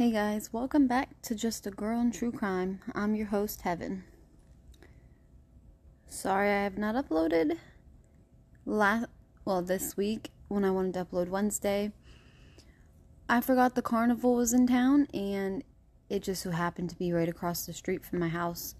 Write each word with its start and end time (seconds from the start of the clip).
Hey 0.00 0.12
guys, 0.12 0.50
welcome 0.50 0.86
back 0.86 1.10
to 1.24 1.34
Just 1.34 1.66
a 1.66 1.70
Girl 1.70 2.00
in 2.00 2.10
True 2.10 2.32
Crime. 2.32 2.80
I'm 2.94 3.14
your 3.14 3.26
host, 3.26 3.60
Heaven. 3.60 4.04
Sorry 6.06 6.48
I 6.48 6.62
have 6.62 6.78
not 6.78 6.94
uploaded 6.94 7.58
last 8.64 9.08
well 9.44 9.60
this 9.60 9.98
week 9.98 10.30
when 10.48 10.64
I 10.64 10.70
wanted 10.70 10.94
to 10.94 11.04
upload 11.04 11.28
Wednesday. 11.28 11.92
I 13.28 13.42
forgot 13.42 13.74
the 13.74 13.82
carnival 13.82 14.36
was 14.36 14.54
in 14.54 14.66
town 14.66 15.06
and 15.12 15.62
it 16.08 16.22
just 16.22 16.44
so 16.44 16.50
happened 16.50 16.88
to 16.88 16.96
be 16.96 17.12
right 17.12 17.28
across 17.28 17.66
the 17.66 17.74
street 17.74 18.02
from 18.02 18.20
my 18.20 18.28
house. 18.28 18.76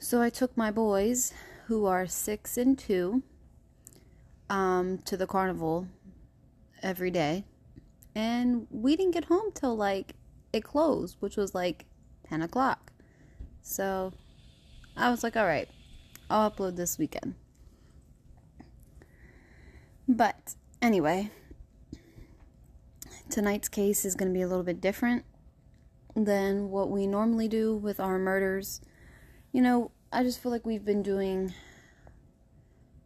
So 0.00 0.20
I 0.20 0.28
took 0.28 0.56
my 0.56 0.72
boys, 0.72 1.32
who 1.68 1.86
are 1.86 2.08
six 2.08 2.56
and 2.56 2.76
two, 2.76 3.22
um, 4.50 4.98
to 5.04 5.16
the 5.16 5.28
carnival 5.28 5.86
every 6.82 7.12
day 7.12 7.44
and 8.18 8.66
we 8.68 8.96
didn't 8.96 9.12
get 9.12 9.26
home 9.26 9.52
till 9.54 9.76
like 9.76 10.14
it 10.52 10.64
closed, 10.64 11.16
which 11.20 11.36
was 11.36 11.54
like 11.54 11.84
10 12.28 12.42
o'clock. 12.42 12.92
So 13.62 14.12
I 14.96 15.08
was 15.10 15.22
like, 15.22 15.36
all 15.36 15.46
right, 15.46 15.68
I'll 16.28 16.50
upload 16.50 16.74
this 16.74 16.98
weekend. 16.98 17.36
But 20.08 20.56
anyway, 20.82 21.30
tonight's 23.30 23.68
case 23.68 24.04
is 24.04 24.16
going 24.16 24.32
to 24.32 24.34
be 24.36 24.42
a 24.42 24.48
little 24.48 24.64
bit 24.64 24.80
different 24.80 25.24
than 26.16 26.70
what 26.70 26.90
we 26.90 27.06
normally 27.06 27.46
do 27.46 27.76
with 27.76 28.00
our 28.00 28.18
murders. 28.18 28.80
You 29.52 29.62
know, 29.62 29.92
I 30.12 30.24
just 30.24 30.42
feel 30.42 30.50
like 30.50 30.66
we've 30.66 30.84
been 30.84 31.04
doing 31.04 31.54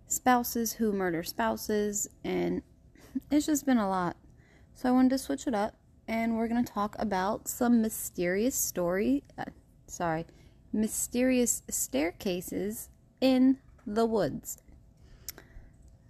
spouses 0.06 0.72
who 0.74 0.90
murder 0.90 1.22
spouses, 1.22 2.08
and 2.24 2.62
it's 3.30 3.44
just 3.44 3.66
been 3.66 3.76
a 3.76 3.90
lot. 3.90 4.16
So 4.82 4.88
I 4.88 4.92
wanted 4.92 5.10
to 5.10 5.18
switch 5.18 5.46
it 5.46 5.54
up 5.54 5.76
and 6.08 6.36
we're 6.36 6.48
going 6.48 6.64
to 6.64 6.72
talk 6.72 6.96
about 6.98 7.46
some 7.46 7.80
mysterious 7.80 8.56
story, 8.56 9.22
uh, 9.38 9.44
sorry, 9.86 10.26
mysterious 10.72 11.62
staircases 11.70 12.88
in 13.20 13.58
the 13.86 14.04
woods. 14.04 14.60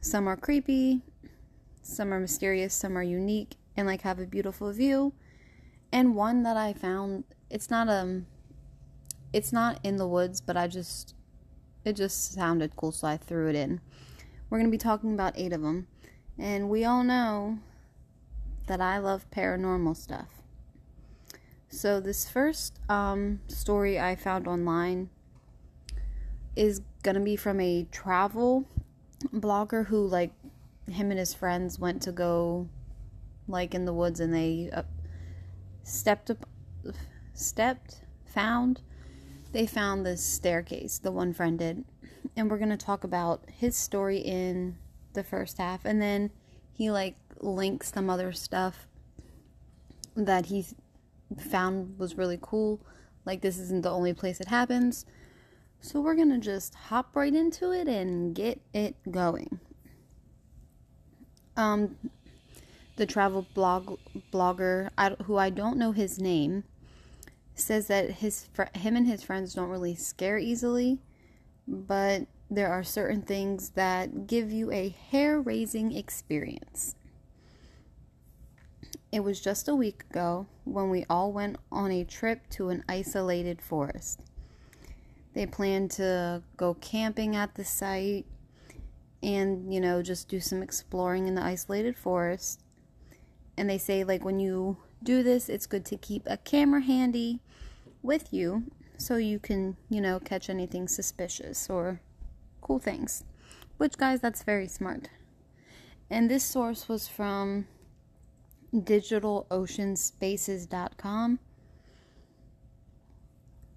Some 0.01 0.27
are 0.27 0.39
creepy, 0.39 1.03
some 1.83 2.14
are 2.14 2.19
mysterious, 2.19 2.73
some 2.73 2.97
are 2.97 3.03
unique 3.03 3.56
and 3.77 3.87
like 3.87 4.01
have 4.01 4.19
a 4.19 4.25
beautiful 4.25 4.73
view. 4.73 5.12
And 5.92 6.17
one 6.17 6.42
that 6.45 6.57
I 6.57 6.73
found, 6.73 7.25
it's 7.51 7.69
not 7.69 7.91
um 7.91 8.25
it's 9.34 9.53
not 9.53 9.81
in 9.83 9.98
the 9.98 10.09
woods, 10.09 10.41
but 10.41 10.57
I 10.57 10.67
just 10.67 11.14
it 11.84 11.92
just 11.92 12.33
sounded 12.33 12.75
cool 12.77 12.92
so 12.92 13.07
I 13.07 13.19
threw 13.19 13.51
it 13.51 13.55
in. 13.55 13.83
We're 14.48 14.57
going 14.57 14.70
to 14.70 14.75
be 14.75 14.79
talking 14.79 15.12
about 15.12 15.39
8 15.39 15.53
of 15.53 15.61
them. 15.61 15.89
And 16.39 16.70
we 16.70 16.86
all 16.86 17.05
know 17.05 17.59
that 18.67 18.81
I 18.81 18.99
love 18.99 19.31
paranormal 19.31 19.97
stuff. 19.97 20.29
So, 21.69 22.01
this 22.01 22.29
first 22.29 22.79
um, 22.89 23.41
story 23.49 23.99
I 23.99 24.15
found 24.15 24.47
online 24.47 25.09
is 26.55 26.83
gonna 27.03 27.21
be 27.21 27.37
from 27.37 27.61
a 27.61 27.87
travel 27.91 28.69
blogger 29.35 29.87
who, 29.87 30.07
like, 30.07 30.33
him 30.91 31.11
and 31.11 31.19
his 31.19 31.33
friends 31.33 31.79
went 31.79 32.03
to 32.03 32.13
go, 32.13 32.69
like, 33.49 33.75
in 33.75 33.87
the 33.87 33.95
woods 33.95 34.21
and 34.21 34.35
they 34.35 34.69
uh, 34.73 34.83
stepped 35.83 36.31
up, 36.31 36.47
stepped, 37.33 38.03
found, 38.27 38.83
they 39.53 39.67
found 39.67 40.05
this 40.05 40.23
staircase, 40.23 40.99
the 40.99 41.11
one 41.11 41.33
friend 41.33 41.59
did. 41.59 41.85
And 42.37 42.51
we're 42.51 42.59
gonna 42.59 42.77
talk 42.77 43.03
about 43.03 43.45
his 43.49 43.77
story 43.77 44.19
in 44.19 44.77
the 45.15 45.25
first 45.25 45.59
half 45.59 45.85
and 45.85 46.01
then 46.01 46.31
he 46.73 46.91
like 46.91 47.17
links 47.43 47.93
some 47.93 48.09
other 48.09 48.33
stuff 48.33 48.87
that 50.15 50.47
he 50.47 50.67
found 51.39 51.98
was 51.98 52.17
really 52.17 52.39
cool. 52.41 52.81
Like, 53.25 53.41
this 53.41 53.59
isn't 53.59 53.83
the 53.83 53.91
only 53.91 54.13
place 54.13 54.41
it 54.41 54.48
happens. 54.48 55.07
So, 55.80 56.01
we're 56.01 56.14
gonna 56.14 56.39
just 56.39 56.75
hop 56.75 57.17
right 57.17 57.35
into 57.35 57.73
it 57.73 57.89
and 57.89 58.35
get 58.35 58.61
it 58.73 58.97
going. 59.11 59.61
Um, 61.57 61.97
the 62.97 63.07
travel 63.07 63.47
blog 63.55 63.98
blogger, 64.33 64.91
I, 64.97 65.11
who 65.24 65.36
I 65.36 65.51
don't 65.51 65.77
know 65.77 65.92
his 65.92 66.19
name, 66.19 66.64
says 67.55 67.86
that 67.89 68.11
his 68.11 68.48
fr- 68.53 68.74
him 68.74 68.97
and 68.97 69.07
his 69.07 69.23
friends 69.23 69.55
don't 69.55 69.69
really 69.69 69.95
scare 69.95 70.39
easily, 70.39 70.98
but 71.67 72.27
there 72.51 72.70
are 72.70 72.85
certain 72.85 73.23
things 73.23 73.70
that 73.70 74.27
give 74.27 74.53
you 74.53 74.70
a 74.70 74.89
hair 74.89 75.41
raising 75.41 75.92
experience. 75.92 76.95
It 79.12 79.23
was 79.23 79.42
just 79.42 79.68
a 79.68 79.74
week 79.74 80.05
ago 80.11 80.46
when 80.64 80.89
we 80.89 81.05
all 81.11 81.33
went 81.33 81.58
on 81.70 81.90
a 81.90 82.02
trip 82.02 82.48
to 82.52 82.70
an 82.70 82.83
isolated 82.89 83.61
forest. 83.61 84.23
They 85.34 85.45
planned 85.45 85.90
to 85.92 86.42
go 86.56 86.73
camping 86.73 87.36
at 87.36 87.55
the 87.55 87.64
site 87.64 88.24
and, 89.23 89.73
you 89.73 89.80
know, 89.80 90.00
just 90.00 90.28
do 90.28 90.40
some 90.40 90.62
exploring 90.62 91.28
in 91.28 91.34
the 91.34 91.42
isolated 91.42 91.98
forest. 91.98 92.62
And 93.58 93.68
they 93.68 93.77
say, 93.77 94.02
like, 94.02 94.24
when 94.24 94.40
you 94.40 94.78
do 95.02 95.23
this, 95.23 95.50
it's 95.50 95.67
good 95.67 95.84
to 95.86 95.98
keep 95.98 96.23
a 96.27 96.39
camera 96.39 96.80
handy 96.80 97.40
with 98.02 98.33
you 98.33 98.64
so 98.96 99.17
you 99.17 99.39
can, 99.39 99.77
you 99.90 100.00
know, 100.00 100.20
catch 100.20 100.48
anything 100.48 100.89
suspicious 100.89 101.68
or 101.68 102.00
cool 102.62 102.79
things. 102.79 103.24
Which, 103.77 103.98
guys, 103.98 104.20
that's 104.20 104.42
very 104.42 104.68
smart. 104.68 105.08
And 106.08 106.30
this 106.30 106.44
source 106.44 106.89
was 106.89 107.08
from 107.08 107.67
digitaloceanspaces.com. 108.75 111.39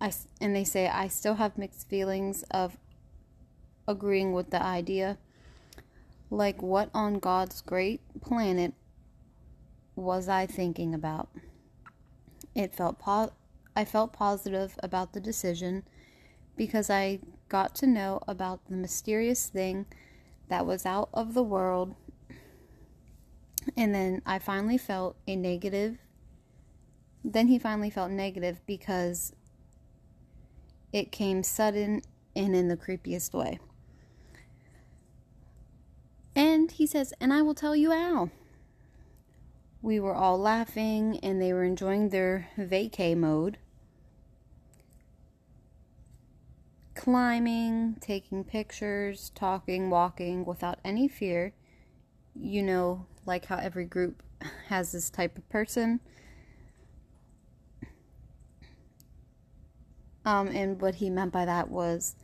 I, 0.02 0.12
and 0.42 0.56
they 0.56 0.64
say, 0.64 0.88
I 0.88 1.08
still 1.08 1.36
have 1.36 1.56
mixed 1.58 1.88
feelings 1.90 2.44
of 2.52 2.78
agreeing 3.88 4.34
with 4.34 4.52
the 4.52 4.62
idea. 4.62 5.18
Like, 6.30 6.62
what 6.62 6.90
on 6.94 7.20
God's 7.20 7.62
great 7.62 8.02
planet 8.22 8.74
was 9.96 10.28
I 10.28 10.46
thinking 10.46 10.94
about? 10.94 11.30
It 12.54 12.76
felt 12.76 13.00
po- 13.00 13.32
I 13.76 13.86
felt 13.86 14.14
positive 14.14 14.78
about 14.82 15.14
the 15.14 15.20
decision 15.20 15.84
because 16.56 16.90
I 16.90 17.20
got 17.50 17.76
to 17.76 17.88
know 17.88 18.22
about 18.28 18.66
the 18.68 18.76
mysterious 18.76 19.48
thing 19.48 19.86
that 20.48 20.66
was 20.66 20.86
out 20.86 21.10
of 21.14 21.34
the 21.34 21.44
world 21.44 21.96
and 23.76 23.94
then 23.94 24.22
I 24.26 24.40
finally 24.40 24.78
felt 24.78 25.16
a 25.28 25.36
negative. 25.36 25.98
Then 27.24 27.48
he 27.48 27.58
finally 27.58 27.90
felt 27.90 28.12
negative 28.12 28.62
because 28.66 29.34
it 30.94 31.12
came 31.12 31.44
sudden 31.44 32.02
and 32.36 32.56
in 32.56 32.68
the 32.68 32.78
creepiest 32.78 33.34
way. 33.34 33.60
And 36.36 36.70
he 36.72 36.86
says, 36.86 37.14
and 37.20 37.34
I 37.34 37.42
will 37.42 37.56
tell 37.56 37.76
you 37.76 37.92
how. 37.92 38.30
We 39.82 40.00
were 40.00 40.16
all 40.16 40.38
laughing 40.38 41.20
and 41.22 41.42
they 41.42 41.54
were 41.54 41.64
enjoying 41.64 42.10
their 42.10 42.50
vacay 42.58 43.16
mode. 43.16 43.58
Climbing, 46.96 47.98
taking 48.02 48.44
pictures, 48.44 49.32
talking, 49.36 49.90
walking 49.90 50.44
without 50.44 50.80
any 50.84 51.08
fear. 51.08 51.54
You 52.34 52.64
know, 52.64 53.06
like 53.26 53.46
how 53.46 53.58
every 53.58 53.86
group 53.86 54.24
has 54.68 54.92
this 54.92 55.10
type 55.10 55.38
of 55.38 55.48
person. 55.50 56.00
Um, 60.26 60.48
and 60.48 60.82
what 60.82 60.96
he 60.96 61.10
meant 61.10 61.32
by 61.32 61.46
that 61.46 61.70
was 61.70 62.16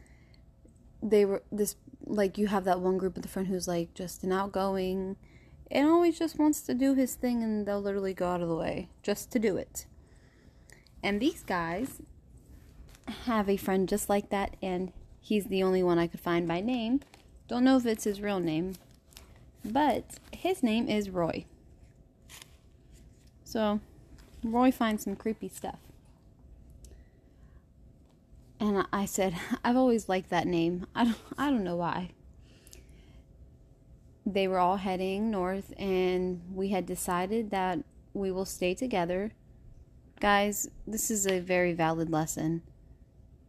they 1.03 1.23
were 1.23 1.43
this 1.51 1.75
like 2.05 2.37
you 2.37 2.47
have 2.47 2.63
that 2.63 2.79
one 2.79 2.97
group 2.97 3.15
of 3.15 3.21
the 3.21 3.29
friend 3.29 3.47
who's 3.47 3.67
like 3.67 3.93
just 3.93 4.23
an 4.23 4.31
outgoing 4.31 5.15
and 5.69 5.87
always 5.87 6.17
just 6.17 6.37
wants 6.37 6.61
to 6.61 6.73
do 6.73 6.95
his 6.95 7.15
thing 7.15 7.43
and 7.43 7.65
they'll 7.65 7.81
literally 7.81 8.13
go 8.13 8.27
out 8.27 8.41
of 8.41 8.49
the 8.49 8.55
way 8.55 8.89
just 9.03 9.31
to 9.31 9.39
do 9.39 9.55
it. 9.55 9.85
And 11.03 11.19
these 11.19 11.43
guys 11.43 12.01
have 13.25 13.49
a 13.49 13.57
friend 13.57 13.87
just 13.87 14.09
like 14.09 14.29
that 14.29 14.55
and 14.61 14.91
he's 15.19 15.45
the 15.45 15.63
only 15.63 15.83
one 15.83 15.97
I 15.97 16.07
could 16.07 16.19
find 16.19 16.47
by 16.47 16.59
name. 16.59 17.01
Don't 17.47 17.63
know 17.63 17.77
if 17.77 17.85
it's 17.85 18.03
his 18.03 18.21
real 18.21 18.39
name, 18.39 18.73
but 19.63 20.19
his 20.31 20.63
name 20.63 20.87
is 20.87 21.09
Roy. 21.09 21.45
So, 23.43 23.79
Roy 24.43 24.71
finds 24.71 25.03
some 25.03 25.15
creepy 25.15 25.49
stuff. 25.49 25.79
And 28.59 28.85
I 28.93 29.05
said, 29.05 29.35
I've 29.63 29.75
always 29.75 30.07
liked 30.07 30.29
that 30.29 30.47
name. 30.47 30.85
I 30.95 31.05
don't, 31.05 31.17
I 31.37 31.49
don't 31.49 31.63
know 31.63 31.75
why. 31.75 32.11
They 34.25 34.47
were 34.47 34.59
all 34.59 34.77
heading 34.77 35.31
north, 35.31 35.73
and 35.77 36.41
we 36.53 36.69
had 36.69 36.85
decided 36.85 37.49
that 37.49 37.79
we 38.13 38.31
will 38.31 38.45
stay 38.45 38.75
together. 38.75 39.31
Guys, 40.19 40.69
this 40.85 41.09
is 41.09 41.25
a 41.25 41.39
very 41.39 41.73
valid 41.73 42.11
lesson. 42.11 42.61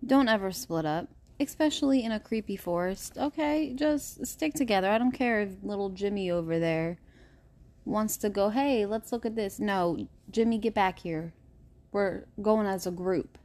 Don't 0.04 0.28
ever 0.28 0.50
split 0.50 0.86
up 0.86 1.08
especially 1.40 2.04
in 2.04 2.12
a 2.12 2.20
creepy 2.20 2.56
forest. 2.56 3.18
Okay, 3.18 3.72
just 3.74 4.26
stick 4.26 4.54
together. 4.54 4.88
I 4.88 4.98
don't 4.98 5.12
care 5.12 5.40
if 5.40 5.50
little 5.62 5.90
Jimmy 5.90 6.30
over 6.30 6.58
there 6.58 6.98
wants 7.84 8.16
to 8.18 8.30
go, 8.30 8.50
hey, 8.50 8.86
let's 8.86 9.12
look 9.12 9.26
at 9.26 9.36
this. 9.36 9.58
No, 9.58 10.06
Jimmy, 10.30 10.58
get 10.58 10.74
back 10.74 11.00
here. 11.00 11.32
We're 11.90 12.24
going 12.40 12.66
as 12.66 12.86
a 12.86 12.90
group. 12.90 13.38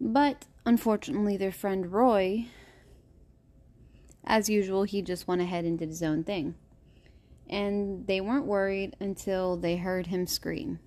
But 0.00 0.44
unfortunately, 0.64 1.36
their 1.36 1.52
friend 1.52 1.92
Roy, 1.92 2.46
as 4.24 4.48
usual, 4.48 4.84
he 4.84 5.02
just 5.02 5.26
went 5.26 5.40
ahead 5.40 5.64
and 5.64 5.78
did 5.78 5.88
his 5.88 6.02
own 6.02 6.24
thing. 6.24 6.54
And 7.48 8.06
they 8.06 8.20
weren't 8.20 8.46
worried 8.46 8.94
until 9.00 9.56
they 9.56 9.76
heard 9.76 10.08
him 10.08 10.26
scream. 10.26 10.80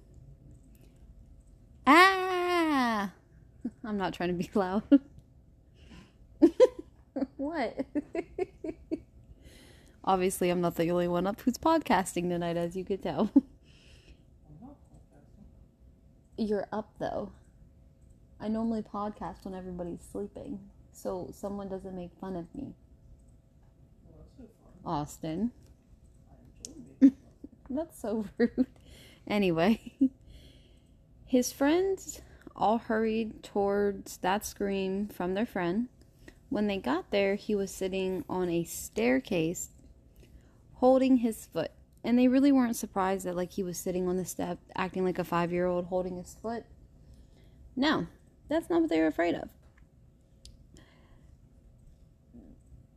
Ah! 1.87 3.13
I'm 3.85 3.97
not 3.97 4.13
trying 4.13 4.29
to 4.29 4.35
be 4.35 4.49
loud. 4.53 4.83
what? 7.37 7.85
Obviously, 10.03 10.49
I'm 10.49 10.61
not 10.61 10.75
the 10.75 10.89
only 10.89 11.07
one 11.07 11.27
up 11.27 11.41
who's 11.41 11.57
podcasting 11.57 12.29
tonight, 12.29 12.57
as 12.57 12.75
you 12.75 12.83
could 12.83 13.03
tell. 13.03 13.29
You're 16.37 16.67
up, 16.71 16.93
though. 16.99 17.31
I 18.39 18.47
normally 18.47 18.81
podcast 18.81 19.45
when 19.45 19.53
everybody's 19.53 20.01
sleeping, 20.11 20.59
so 20.91 21.29
someone 21.31 21.69
doesn't 21.69 21.95
make 21.95 22.09
fun 22.19 22.35
of 22.35 22.47
me. 22.55 22.73
Austin. 24.83 25.51
That's 27.69 28.01
so 28.01 28.25
rude. 28.37 28.65
Anyway, 29.27 29.93
his 31.25 31.51
friends 31.53 32.21
all 32.55 32.77
hurried 32.77 33.43
towards 33.43 34.17
that 34.17 34.45
scream 34.45 35.07
from 35.07 35.33
their 35.33 35.45
friend. 35.45 35.87
When 36.49 36.67
they 36.67 36.77
got 36.77 37.11
there, 37.11 37.35
he 37.35 37.55
was 37.55 37.71
sitting 37.71 38.25
on 38.29 38.49
a 38.49 38.63
staircase 38.63 39.69
holding 40.75 41.17
his 41.17 41.45
foot. 41.45 41.71
And 42.03 42.17
they 42.17 42.27
really 42.27 42.51
weren't 42.51 42.75
surprised 42.75 43.25
that 43.25 43.35
like 43.35 43.51
he 43.51 43.63
was 43.63 43.77
sitting 43.77 44.07
on 44.07 44.17
the 44.17 44.25
step 44.25 44.57
acting 44.75 45.05
like 45.05 45.19
a 45.19 45.23
5-year-old 45.23 45.85
holding 45.85 46.17
his 46.17 46.35
foot. 46.41 46.65
No, 47.75 48.07
that's 48.49 48.69
not 48.69 48.81
what 48.81 48.89
they 48.89 48.99
were 48.99 49.07
afraid 49.07 49.35
of. 49.35 49.49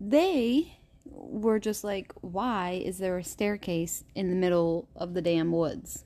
They 0.01 0.79
were 1.07 1.59
just 1.59 1.85
like, 1.85 2.13
why 2.23 2.83
is 2.85 2.99
there 2.99 3.19
a 3.19 3.25
staircase 3.25 4.05
in 4.15 4.31
the 4.31 4.37
middle 4.37 4.89
of 4.97 5.15
the 5.15 5.23
damn 5.23 5.53
woods? 5.53 6.05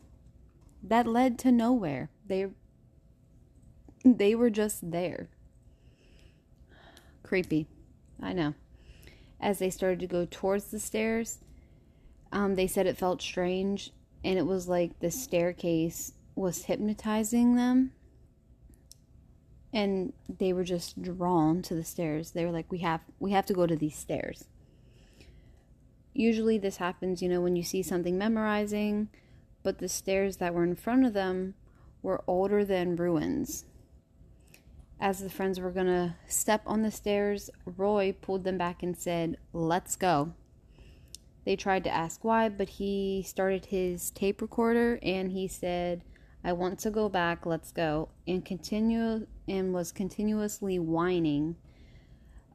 That 0.82 1.06
led 1.06 1.38
to 1.40 1.52
nowhere. 1.52 2.10
They 2.26 2.48
they 4.16 4.34
were 4.34 4.50
just 4.50 4.90
there. 4.90 5.28
Creepy. 7.22 7.66
I 8.22 8.32
know. 8.32 8.54
As 9.40 9.58
they 9.58 9.70
started 9.70 10.00
to 10.00 10.06
go 10.06 10.26
towards 10.28 10.70
the 10.70 10.80
stairs, 10.80 11.38
um, 12.32 12.54
they 12.54 12.66
said 12.66 12.86
it 12.86 12.98
felt 12.98 13.22
strange 13.22 13.92
and 14.24 14.38
it 14.38 14.46
was 14.46 14.68
like 14.68 14.98
the 14.98 15.10
staircase 15.10 16.12
was 16.34 16.64
hypnotizing 16.64 17.54
them 17.56 17.92
and 19.72 20.12
they 20.28 20.52
were 20.52 20.64
just 20.64 21.00
drawn 21.02 21.62
to 21.62 21.74
the 21.74 21.84
stairs. 21.84 22.30
They 22.30 22.44
were 22.44 22.52
like, 22.52 22.70
"We 22.70 22.78
have 22.78 23.00
we 23.18 23.32
have 23.32 23.46
to 23.46 23.54
go 23.54 23.66
to 23.66 23.76
these 23.76 23.96
stairs." 23.96 24.44
Usually, 26.14 26.58
this 26.58 26.78
happens, 26.78 27.22
you 27.22 27.28
know, 27.28 27.40
when 27.40 27.54
you 27.54 27.62
see 27.62 27.82
something 27.82 28.16
memorizing, 28.18 29.08
but 29.62 29.78
the 29.78 29.88
stairs 29.88 30.38
that 30.38 30.54
were 30.54 30.64
in 30.64 30.74
front 30.74 31.04
of 31.04 31.12
them 31.12 31.54
were 32.02 32.24
older 32.26 32.64
than 32.64 32.96
ruins. 32.96 33.66
As 35.00 35.20
the 35.20 35.30
friends 35.30 35.60
were 35.60 35.70
gonna 35.70 36.16
step 36.26 36.62
on 36.66 36.82
the 36.82 36.90
stairs, 36.90 37.50
Roy 37.64 38.12
pulled 38.12 38.44
them 38.44 38.58
back 38.58 38.82
and 38.82 38.96
said, 38.96 39.36
"Let's 39.52 39.96
go." 39.96 40.34
They 41.44 41.56
tried 41.56 41.84
to 41.84 41.90
ask 41.90 42.24
why, 42.24 42.48
but 42.48 42.68
he 42.68 43.22
started 43.26 43.66
his 43.66 44.10
tape 44.10 44.42
recorder 44.42 44.98
and 45.02 45.32
he 45.32 45.48
said, 45.48 46.02
I 46.44 46.52
want 46.52 46.78
to 46.80 46.90
go 46.90 47.08
back, 47.08 47.46
let's 47.46 47.72
go, 47.72 48.10
and 48.26 48.44
continue 48.44 49.26
and 49.48 49.74
was 49.74 49.92
continuously 49.92 50.78
whining 50.78 51.56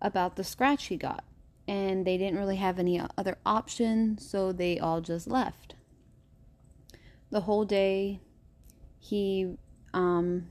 about 0.01 0.35
the 0.35 0.43
scratch 0.43 0.85
he 0.85 0.97
got. 0.97 1.23
And 1.67 2.05
they 2.05 2.17
didn't 2.17 2.37
really 2.37 2.57
have 2.57 2.79
any 2.79 3.01
other 3.17 3.37
option, 3.45 4.17
so 4.17 4.51
they 4.51 4.79
all 4.79 5.01
just 5.01 5.27
left. 5.27 5.75
The 7.29 7.41
whole 7.41 7.65
day 7.65 8.19
he 8.99 9.57
um, 9.93 10.47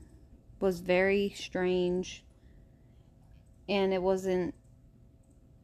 was 0.63 0.79
very 0.79 1.29
strange 1.35 2.23
and 3.67 3.93
it 3.93 4.01
wasn't 4.01 4.55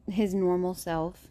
his 0.06 0.34
normal 0.34 0.74
self. 0.74 1.28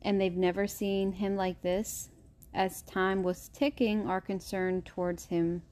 And 0.00 0.20
they've 0.20 0.36
never 0.36 0.68
seen 0.68 1.10
him 1.10 1.34
like 1.34 1.60
this 1.62 2.08
as 2.54 2.82
time 2.82 3.24
was 3.24 3.48
ticking, 3.48 4.08
our 4.08 4.20
concern 4.20 4.82
towards 4.82 5.24
him, 5.26 5.62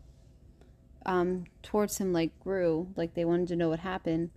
um, 1.06 1.44
towards 1.62 1.98
him 1.98 2.12
like 2.12 2.40
grew, 2.40 2.88
like 2.96 3.14
they 3.14 3.24
wanted 3.24 3.46
to 3.48 3.56
know 3.56 3.68
what 3.68 3.78
happened. 3.78 4.30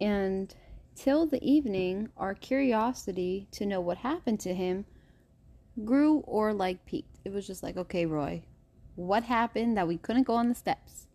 And 0.00 0.52
till 0.96 1.26
the 1.26 1.42
evening, 1.48 2.08
our 2.16 2.34
curiosity 2.34 3.46
to 3.52 3.64
know 3.64 3.80
what 3.80 3.98
happened 3.98 4.40
to 4.40 4.54
him 4.54 4.86
grew 5.84 6.18
or 6.26 6.52
like 6.52 6.84
peaked. 6.84 7.20
It 7.24 7.32
was 7.32 7.46
just 7.46 7.62
like, 7.62 7.76
okay, 7.76 8.06
Roy, 8.06 8.42
what 8.96 9.22
happened 9.22 9.76
that 9.76 9.86
we 9.86 9.98
couldn't 9.98 10.24
go 10.24 10.34
on 10.34 10.48
the 10.48 10.56
steps? 10.56 11.06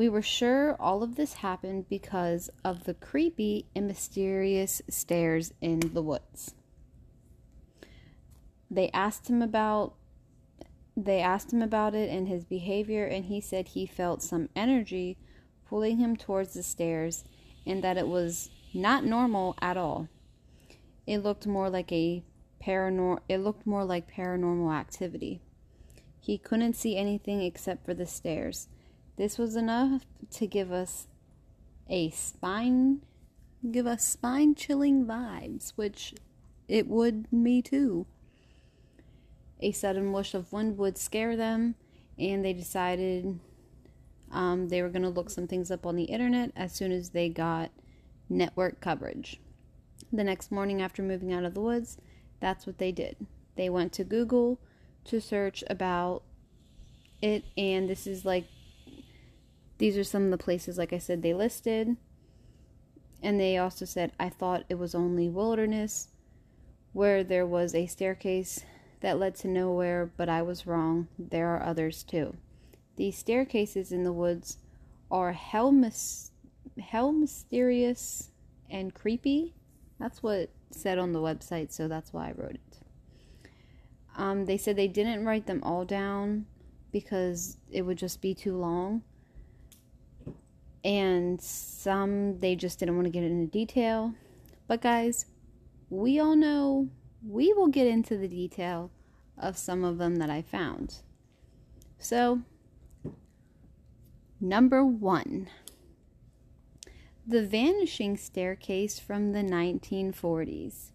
We 0.00 0.08
were 0.08 0.22
sure 0.22 0.76
all 0.80 1.02
of 1.02 1.16
this 1.16 1.34
happened 1.34 1.90
because 1.90 2.48
of 2.64 2.84
the 2.84 2.94
creepy 2.94 3.66
and 3.76 3.86
mysterious 3.86 4.80
stairs 4.88 5.52
in 5.60 5.80
the 5.80 6.00
woods 6.00 6.54
they 8.70 8.90
asked 8.92 9.28
him 9.28 9.42
about 9.42 9.94
they 10.96 11.20
asked 11.20 11.52
him 11.52 11.62
about 11.62 11.94
it 11.94 12.08
and 12.08 12.28
his 12.28 12.44
behavior 12.44 13.04
and 13.04 13.26
he 13.26 13.40
said 13.40 13.68
he 13.68 13.86
felt 13.86 14.22
some 14.22 14.48
energy 14.54 15.18
pulling 15.66 15.98
him 15.98 16.16
towards 16.16 16.54
the 16.54 16.62
stairs 16.62 17.24
and 17.66 17.82
that 17.82 17.96
it 17.98 18.08
was 18.08 18.50
not 18.72 19.04
normal 19.04 19.54
at 19.60 19.76
all. 19.76 20.08
It 21.06 21.18
looked 21.18 21.46
more 21.46 21.70
like 21.70 21.92
a 21.92 22.22
paranormal 22.62 23.20
it 23.28 23.38
looked 23.38 23.66
more 23.66 23.84
like 23.84 24.10
paranormal 24.10 24.74
activity. 24.74 25.40
He 26.20 26.38
couldn't 26.38 26.74
see 26.74 26.96
anything 26.96 27.42
except 27.42 27.84
for 27.84 27.94
the 27.94 28.06
stairs. 28.06 28.68
This 29.20 29.36
was 29.36 29.54
enough 29.54 30.06
to 30.30 30.46
give 30.46 30.72
us 30.72 31.06
a 31.90 32.08
spine 32.08 33.02
give 33.70 33.86
us 33.86 34.02
spine 34.02 34.54
chilling 34.54 35.04
vibes, 35.04 35.74
which 35.76 36.14
it 36.68 36.88
would 36.88 37.30
me 37.30 37.60
too. 37.60 38.06
A 39.60 39.72
sudden 39.72 40.10
rush 40.10 40.32
of 40.32 40.50
wind 40.54 40.78
would 40.78 40.96
scare 40.96 41.36
them, 41.36 41.74
and 42.18 42.42
they 42.42 42.54
decided 42.54 43.38
um, 44.32 44.70
they 44.70 44.80
were 44.80 44.88
going 44.88 45.02
to 45.02 45.10
look 45.10 45.28
some 45.28 45.46
things 45.46 45.70
up 45.70 45.84
on 45.84 45.96
the 45.96 46.04
internet 46.04 46.50
as 46.56 46.72
soon 46.72 46.90
as 46.90 47.10
they 47.10 47.28
got 47.28 47.70
network 48.30 48.80
coverage. 48.80 49.38
The 50.10 50.24
next 50.24 50.50
morning, 50.50 50.80
after 50.80 51.02
moving 51.02 51.30
out 51.30 51.44
of 51.44 51.52
the 51.52 51.60
woods, 51.60 51.98
that's 52.40 52.66
what 52.66 52.78
they 52.78 52.90
did. 52.90 53.16
They 53.56 53.68
went 53.68 53.92
to 53.92 54.02
Google 54.02 54.58
to 55.04 55.20
search 55.20 55.62
about 55.68 56.22
it, 57.20 57.44
and 57.58 57.86
this 57.86 58.06
is 58.06 58.24
like 58.24 58.46
these 59.80 59.96
are 59.96 60.04
some 60.04 60.24
of 60.24 60.30
the 60.30 60.36
places, 60.36 60.76
like 60.76 60.92
I 60.92 60.98
said, 60.98 61.22
they 61.22 61.32
listed. 61.32 61.96
And 63.22 63.40
they 63.40 63.56
also 63.56 63.86
said, 63.86 64.12
I 64.20 64.28
thought 64.28 64.66
it 64.68 64.78
was 64.78 64.94
only 64.94 65.30
wilderness 65.30 66.08
where 66.92 67.24
there 67.24 67.46
was 67.46 67.74
a 67.74 67.86
staircase 67.86 68.62
that 69.00 69.18
led 69.18 69.36
to 69.36 69.48
nowhere, 69.48 70.12
but 70.18 70.28
I 70.28 70.42
was 70.42 70.66
wrong. 70.66 71.08
There 71.18 71.48
are 71.48 71.62
others 71.62 72.02
too. 72.02 72.36
These 72.96 73.16
staircases 73.16 73.90
in 73.90 74.04
the 74.04 74.12
woods 74.12 74.58
are 75.10 75.32
hell, 75.32 75.72
mis- 75.72 76.30
hell 76.78 77.10
mysterious 77.10 78.32
and 78.68 78.94
creepy. 78.94 79.54
That's 79.98 80.22
what 80.22 80.50
said 80.70 80.98
on 80.98 81.12
the 81.12 81.20
website, 81.20 81.72
so 81.72 81.88
that's 81.88 82.12
why 82.12 82.28
I 82.28 82.32
wrote 82.32 82.56
it. 82.56 82.78
Um, 84.14 84.44
they 84.44 84.58
said 84.58 84.76
they 84.76 84.88
didn't 84.88 85.24
write 85.24 85.46
them 85.46 85.62
all 85.62 85.86
down 85.86 86.44
because 86.92 87.56
it 87.70 87.82
would 87.82 87.96
just 87.96 88.20
be 88.20 88.34
too 88.34 88.58
long. 88.58 89.04
And 90.84 91.40
some 91.40 92.38
they 92.40 92.56
just 92.56 92.78
didn't 92.78 92.96
want 92.96 93.06
to 93.06 93.10
get 93.10 93.22
into 93.22 93.50
detail. 93.50 94.14
But 94.66 94.80
guys, 94.80 95.26
we 95.90 96.18
all 96.18 96.36
know 96.36 96.88
we 97.26 97.52
will 97.52 97.68
get 97.68 97.86
into 97.86 98.16
the 98.16 98.28
detail 98.28 98.90
of 99.36 99.58
some 99.58 99.84
of 99.84 99.98
them 99.98 100.16
that 100.16 100.30
I 100.30 100.42
found. 100.42 100.96
So, 101.98 102.40
number 104.40 104.84
one 104.84 105.48
The 107.26 107.44
Vanishing 107.46 108.16
Staircase 108.16 108.98
from 108.98 109.32
the 109.32 109.40
1940s. 109.40 110.92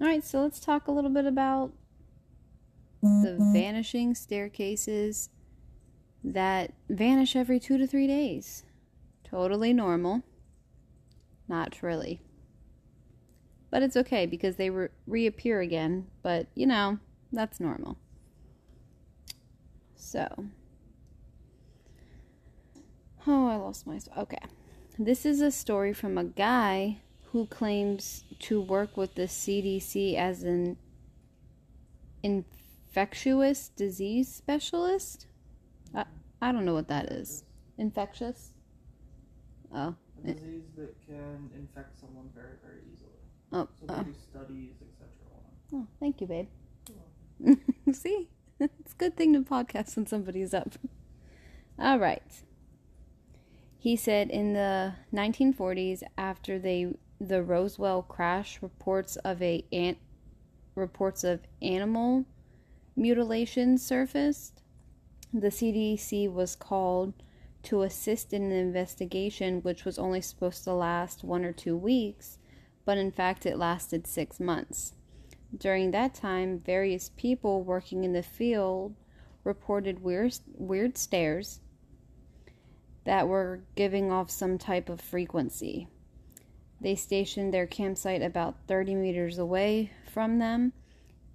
Alright, 0.00 0.24
so 0.24 0.42
let's 0.42 0.60
talk 0.60 0.88
a 0.88 0.92
little 0.92 1.10
bit 1.10 1.26
about 1.26 1.72
the 3.02 3.36
mm-hmm. 3.38 3.52
vanishing 3.52 4.14
staircases 4.14 5.30
that 6.24 6.72
vanish 6.88 7.36
every 7.36 7.60
two 7.60 7.78
to 7.78 7.86
three 7.86 8.06
days. 8.06 8.64
Totally 9.24 9.72
normal. 9.72 10.22
Not 11.48 11.82
really. 11.82 12.20
But 13.70 13.82
it's 13.82 13.96
okay 13.96 14.26
because 14.26 14.56
they 14.56 14.70
re- 14.70 14.88
reappear 15.06 15.60
again. 15.60 16.06
But, 16.22 16.46
you 16.54 16.66
know, 16.66 16.98
that's 17.32 17.60
normal. 17.60 17.98
So. 19.96 20.46
Oh, 23.26 23.48
I 23.48 23.56
lost 23.56 23.86
my. 23.86 24.00
Okay. 24.16 24.38
This 24.98 25.26
is 25.26 25.40
a 25.40 25.50
story 25.50 25.92
from 25.92 26.16
a 26.16 26.24
guy 26.24 26.98
who 27.32 27.46
claims 27.46 28.24
to 28.38 28.60
work 28.60 28.96
with 28.96 29.14
the 29.14 29.22
CDC 29.24 30.16
as 30.16 30.42
an 30.42 30.76
infectious 32.22 33.68
disease 33.68 34.32
specialist. 34.32 35.26
I, 35.94 36.04
I 36.40 36.52
don't 36.52 36.64
know 36.64 36.74
what 36.74 36.88
that 36.88 37.06
is. 37.06 37.44
Infectious? 37.78 38.52
Oh. 39.74 39.94
A 40.24 40.32
disease 40.32 40.64
that 40.76 40.94
can 41.06 41.50
infect 41.54 41.98
someone 42.00 42.30
very, 42.34 42.54
very 42.64 42.80
easily. 42.92 43.10
Oh. 43.52 43.68
So 43.78 43.86
oh. 43.88 43.96
they 43.96 44.04
do 44.04 44.14
studies, 44.14 44.74
etc. 44.80 45.06
Oh, 45.74 45.86
thank 46.00 46.20
you, 46.20 46.26
babe. 46.26 46.48
You're 47.38 47.92
See? 47.94 48.28
It's 48.58 48.94
a 48.94 48.96
good 48.96 49.16
thing 49.18 49.34
to 49.34 49.40
podcast 49.40 49.96
when 49.96 50.06
somebody's 50.06 50.54
up. 50.54 50.76
All 51.78 51.98
right. 51.98 52.22
He 53.78 53.96
said 53.96 54.30
in 54.30 54.54
the 54.54 54.94
1940s, 55.12 56.02
after 56.16 56.58
they 56.58 56.94
the 57.20 57.42
Roswell 57.42 58.02
crash, 58.02 58.60
reports 58.62 59.16
of 59.16 59.42
a 59.42 59.64
ant 59.72 59.98
reports 60.74 61.24
of 61.24 61.40
animal 61.62 62.24
mutilation 62.94 63.78
surfaced. 63.78 64.62
The 65.32 65.48
CDC 65.48 66.32
was 66.32 66.56
called 66.56 67.12
to 67.64 67.82
assist 67.82 68.32
in 68.32 68.44
an 68.44 68.52
investigation, 68.52 69.60
which 69.60 69.84
was 69.84 69.98
only 69.98 70.20
supposed 70.20 70.64
to 70.64 70.72
last 70.72 71.24
one 71.24 71.44
or 71.44 71.52
two 71.52 71.76
weeks, 71.76 72.38
but 72.84 72.96
in 72.96 73.10
fact 73.10 73.44
it 73.44 73.58
lasted 73.58 74.06
six 74.06 74.38
months. 74.38 74.94
During 75.56 75.90
that 75.90 76.14
time, 76.14 76.60
various 76.60 77.10
people 77.16 77.62
working 77.62 78.04
in 78.04 78.12
the 78.12 78.22
field 78.22 78.94
reported 79.42 80.02
weird, 80.02 80.38
weird 80.54 80.96
stares 80.96 81.60
that 83.04 83.28
were 83.28 83.62
giving 83.74 84.10
off 84.10 84.30
some 84.30 84.58
type 84.58 84.88
of 84.88 85.00
frequency. 85.00 85.88
They 86.80 86.94
stationed 86.94 87.54
their 87.54 87.66
campsite 87.66 88.22
about 88.22 88.66
30 88.66 88.94
meters 88.94 89.38
away 89.38 89.92
from 90.12 90.38
them 90.38 90.72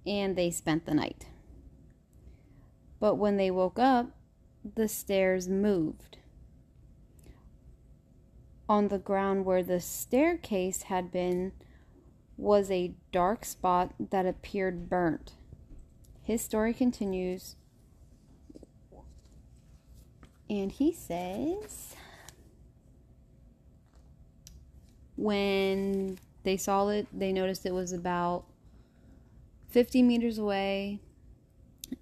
and 0.06 0.36
they 0.36 0.50
spent 0.50 0.86
the 0.86 0.94
night. 0.94 1.26
But 3.02 3.16
when 3.16 3.36
they 3.36 3.50
woke 3.50 3.80
up, 3.80 4.12
the 4.76 4.86
stairs 4.86 5.48
moved. 5.48 6.18
On 8.68 8.86
the 8.86 8.98
ground 8.98 9.44
where 9.44 9.64
the 9.64 9.80
staircase 9.80 10.82
had 10.82 11.10
been 11.10 11.50
was 12.36 12.70
a 12.70 12.94
dark 13.10 13.44
spot 13.44 13.92
that 13.98 14.24
appeared 14.24 14.88
burnt. 14.88 15.32
His 16.22 16.42
story 16.42 16.72
continues, 16.72 17.56
and 20.48 20.70
he 20.70 20.92
says 20.92 21.96
when 25.16 26.20
they 26.44 26.56
saw 26.56 26.86
it, 26.86 27.08
they 27.12 27.32
noticed 27.32 27.66
it 27.66 27.74
was 27.74 27.90
about 27.90 28.44
50 29.70 30.04
meters 30.04 30.38
away, 30.38 31.00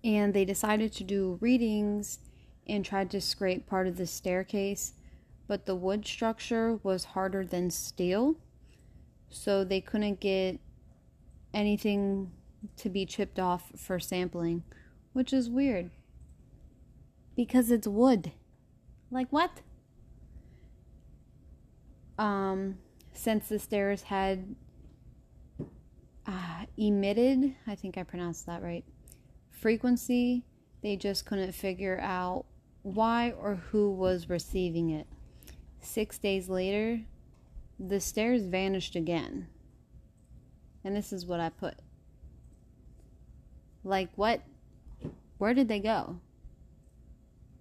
and 0.03 0.35
they 0.35 0.45
decided 0.45 0.93
to 0.93 1.05
do 1.05 1.39
readings 1.41 2.19
and 2.67 2.85
tried 2.85 3.11
to 3.11 3.21
scrape 3.21 3.67
part 3.67 3.87
of 3.87 3.97
the 3.97 4.07
staircase, 4.07 4.95
but 5.47 5.67
the 5.67 5.75
wood 5.75 6.07
structure 6.07 6.79
was 6.83 7.05
harder 7.05 7.45
than 7.45 7.71
steel 7.71 8.37
so 9.31 9.65
they 9.65 9.81
couldn't 9.81 10.21
get 10.21 10.59
anything 11.55 12.33
to 12.77 12.89
be 12.89 13.07
chipped 13.07 13.39
off 13.39 13.73
for 13.77 13.99
sampling, 13.99 14.63
which 15.13 15.33
is 15.33 15.49
weird. 15.49 15.91
Because 17.37 17.71
it's 17.71 17.87
wood. 17.87 18.33
Like 19.11 19.29
what? 19.31 19.63
Um 22.19 22.79
since 23.13 23.49
the 23.49 23.59
stairs 23.59 24.03
had 24.03 24.55
uh, 26.27 26.65
emitted, 26.77 27.55
I 27.67 27.75
think 27.75 27.99
I 27.99 28.03
pronounced 28.03 28.47
that 28.47 28.63
right. 28.63 28.85
Frequency, 29.61 30.47
they 30.83 30.97
just 30.97 31.26
couldn't 31.26 31.52
figure 31.52 32.00
out 32.00 32.47
why 32.81 33.33
or 33.33 33.57
who 33.57 33.93
was 33.93 34.31
receiving 34.31 34.88
it. 34.88 35.07
6 35.83 36.17
days 36.19 36.49
later, 36.49 37.02
the 37.79 38.00
stairs 38.00 38.43
vanished 38.45 38.97
again. 38.97 39.49
And 40.83 40.97
this 40.97 41.12
is 41.12 41.26
what 41.26 41.40
I 41.40 41.50
put. 41.50 41.75
Like, 43.85 44.09
what? 44.17 44.40
Where 45.37 45.52
did 45.52 45.69
they 45.69 45.81
go? 45.81 46.21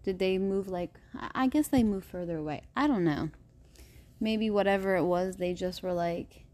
Did 0.03 0.19
they 0.19 0.37
move, 0.37 0.69
like, 0.69 0.93
I 1.33 1.47
guess 1.47 1.67
they 1.67 1.83
moved 1.83 2.05
further 2.05 2.37
away. 2.37 2.61
I 2.77 2.87
don't 2.87 3.03
know. 3.03 3.29
Maybe 4.21 4.49
whatever 4.49 4.95
it 4.95 5.03
was, 5.03 5.35
they 5.35 5.53
just 5.53 5.83
were 5.83 5.91
like, 5.91 6.45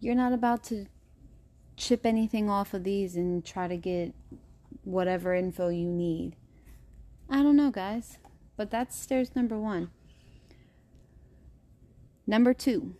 you're 0.00 0.14
not 0.14 0.32
about 0.32 0.64
to 0.64 0.86
chip 1.76 2.06
anything 2.06 2.48
off 2.48 2.72
of 2.72 2.84
these 2.84 3.16
and 3.16 3.44
try 3.44 3.68
to 3.68 3.76
get 3.76 4.14
whatever 4.84 5.34
info 5.34 5.68
you 5.68 5.88
need. 5.88 6.36
I 7.28 7.42
don't 7.42 7.56
know, 7.56 7.70
guys. 7.70 8.18
But 8.56 8.70
that's 8.70 8.98
stairs 8.98 9.34
number 9.34 9.58
one. 9.58 9.90
Number 12.26 12.54
two, 12.54 12.94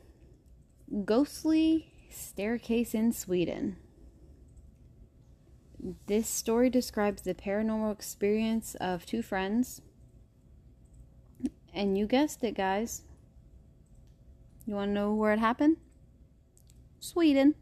ghostly 1.04 1.92
staircase 2.10 2.94
in 2.94 3.12
Sweden. 3.12 3.76
This 6.06 6.28
story 6.28 6.70
describes 6.70 7.22
the 7.22 7.34
paranormal 7.34 7.92
experience 7.92 8.74
of 8.76 9.04
two 9.04 9.22
friends. 9.22 9.82
And 11.74 11.96
you 11.96 12.06
guessed 12.06 12.42
it, 12.44 12.56
guys. 12.56 13.02
You 14.66 14.74
want 14.74 14.90
to 14.90 14.94
know 14.94 15.14
where 15.14 15.32
it 15.32 15.38
happened? 15.38 15.76
Sweden. 17.00 17.54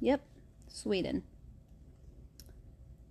Yep, 0.00 0.20
Sweden. 0.68 1.22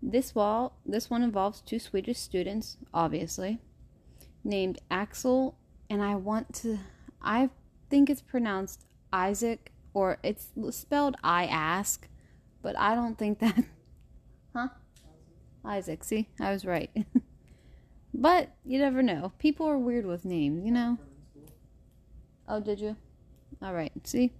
This 0.01 0.34
wall, 0.34 0.77
this 0.86 1.10
one 1.10 1.22
involves 1.22 1.62
two 1.62 1.77
Swedish 1.77 2.17
students, 2.17 2.77
obviously, 2.93 3.60
named 4.43 4.79
Axel 4.89 5.58
and 5.89 6.01
I 6.01 6.15
want 6.15 6.53
to 6.55 6.79
I 7.22 7.50
think 7.89 8.10
it's 8.10 8.22
pronounced 8.22 8.86
Isaac 9.13 9.72
or 9.93 10.17
it's 10.24 10.48
spelled 10.72 11.17
I 11.24 11.46
ask, 11.46 12.08
but 12.62 12.77
I 12.79 12.96
don't 12.96 13.17
think 13.17 13.39
that 13.39 13.63
Huh? 14.55 14.70
Isaac, 15.63 16.03
see? 16.03 16.29
I 16.39 16.51
was 16.51 16.65
right. 16.65 16.89
but 18.13 18.55
you 18.65 18.79
never 18.79 19.03
know. 19.03 19.31
People 19.38 19.67
are 19.67 19.77
weird 19.77 20.05
with 20.05 20.25
names, 20.25 20.65
you 20.65 20.72
know. 20.72 20.98
Oh, 22.48 22.60
did 22.60 22.79
you? 22.79 22.96
All 23.62 23.74
right. 23.74 23.91
See? 24.03 24.31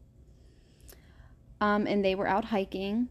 Um 1.60 1.86
and 1.86 2.04
they 2.04 2.16
were 2.16 2.28
out 2.28 2.46
hiking 2.46 3.10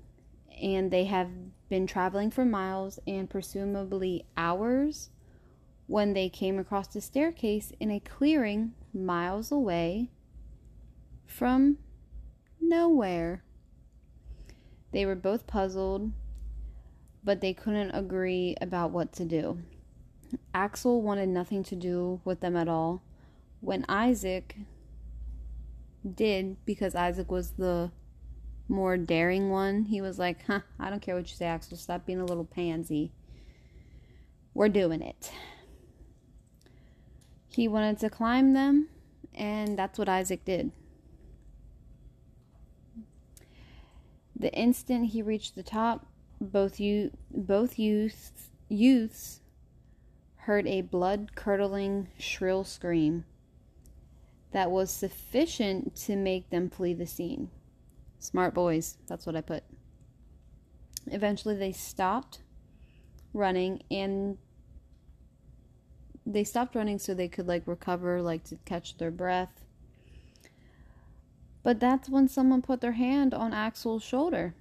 and 0.60 0.90
they 0.90 1.04
have 1.04 1.28
been 1.70 1.86
traveling 1.86 2.30
for 2.30 2.44
miles 2.44 2.98
and 3.06 3.30
presumably 3.30 4.26
hours 4.36 5.08
when 5.86 6.12
they 6.12 6.28
came 6.28 6.58
across 6.58 6.94
a 6.94 7.00
staircase 7.00 7.72
in 7.80 7.90
a 7.90 8.00
clearing 8.00 8.72
miles 8.92 9.50
away 9.50 10.10
from 11.26 11.78
nowhere. 12.60 13.42
They 14.92 15.06
were 15.06 15.14
both 15.14 15.46
puzzled, 15.46 16.10
but 17.22 17.40
they 17.40 17.54
couldn't 17.54 17.92
agree 17.92 18.56
about 18.60 18.90
what 18.90 19.12
to 19.14 19.24
do. 19.24 19.62
Axel 20.52 21.00
wanted 21.00 21.28
nothing 21.28 21.62
to 21.64 21.76
do 21.76 22.20
with 22.24 22.40
them 22.40 22.56
at 22.56 22.68
all. 22.68 23.02
When 23.60 23.84
Isaac 23.88 24.56
did, 26.14 26.56
because 26.64 26.94
Isaac 26.94 27.30
was 27.30 27.52
the 27.52 27.92
more 28.70 28.96
daring 28.96 29.50
one, 29.50 29.84
he 29.84 30.00
was 30.00 30.18
like, 30.18 30.44
huh, 30.46 30.60
I 30.78 30.88
don't 30.88 31.02
care 31.02 31.16
what 31.16 31.28
you 31.28 31.36
say, 31.36 31.46
Axel. 31.46 31.76
Stop 31.76 32.06
being 32.06 32.20
a 32.20 32.24
little 32.24 32.44
pansy. 32.44 33.12
We're 34.54 34.68
doing 34.68 35.02
it. 35.02 35.30
He 37.48 37.66
wanted 37.66 37.98
to 37.98 38.10
climb 38.10 38.52
them, 38.52 38.88
and 39.34 39.76
that's 39.76 39.98
what 39.98 40.08
Isaac 40.08 40.44
did. 40.44 40.70
The 44.36 44.52
instant 44.54 45.06
he 45.06 45.20
reached 45.20 45.56
the 45.56 45.62
top, 45.62 46.06
both 46.40 46.80
you 46.80 47.10
both 47.30 47.78
youths 47.78 48.50
youths 48.68 49.40
heard 50.36 50.66
a 50.66 50.80
blood-curdling 50.80 52.08
shrill 52.18 52.64
scream 52.64 53.24
that 54.52 54.70
was 54.70 54.90
sufficient 54.90 55.94
to 55.94 56.16
make 56.16 56.48
them 56.48 56.70
flee 56.70 56.94
the 56.94 57.06
scene. 57.06 57.50
Smart 58.20 58.54
boys, 58.54 58.98
that's 59.08 59.26
what 59.26 59.36
I 59.36 59.42
put. 59.42 59.64
Eventually 61.08 61.56
they 61.56 61.72
stopped 61.72 62.40
running 63.34 63.82
and 63.90 64.38
they 66.26 66.44
stopped 66.44 66.74
running 66.76 66.98
so 66.98 67.14
they 67.14 67.28
could 67.28 67.48
like 67.48 67.66
recover 67.66 68.22
like 68.22 68.44
to 68.44 68.56
catch 68.64 68.98
their 68.98 69.10
breath 69.10 69.64
But 71.62 71.80
that's 71.80 72.08
when 72.08 72.28
someone 72.28 72.62
put 72.62 72.80
their 72.80 72.92
hand 72.92 73.34
on 73.34 73.52
Axel's 73.52 74.02
shoulder. 74.04 74.54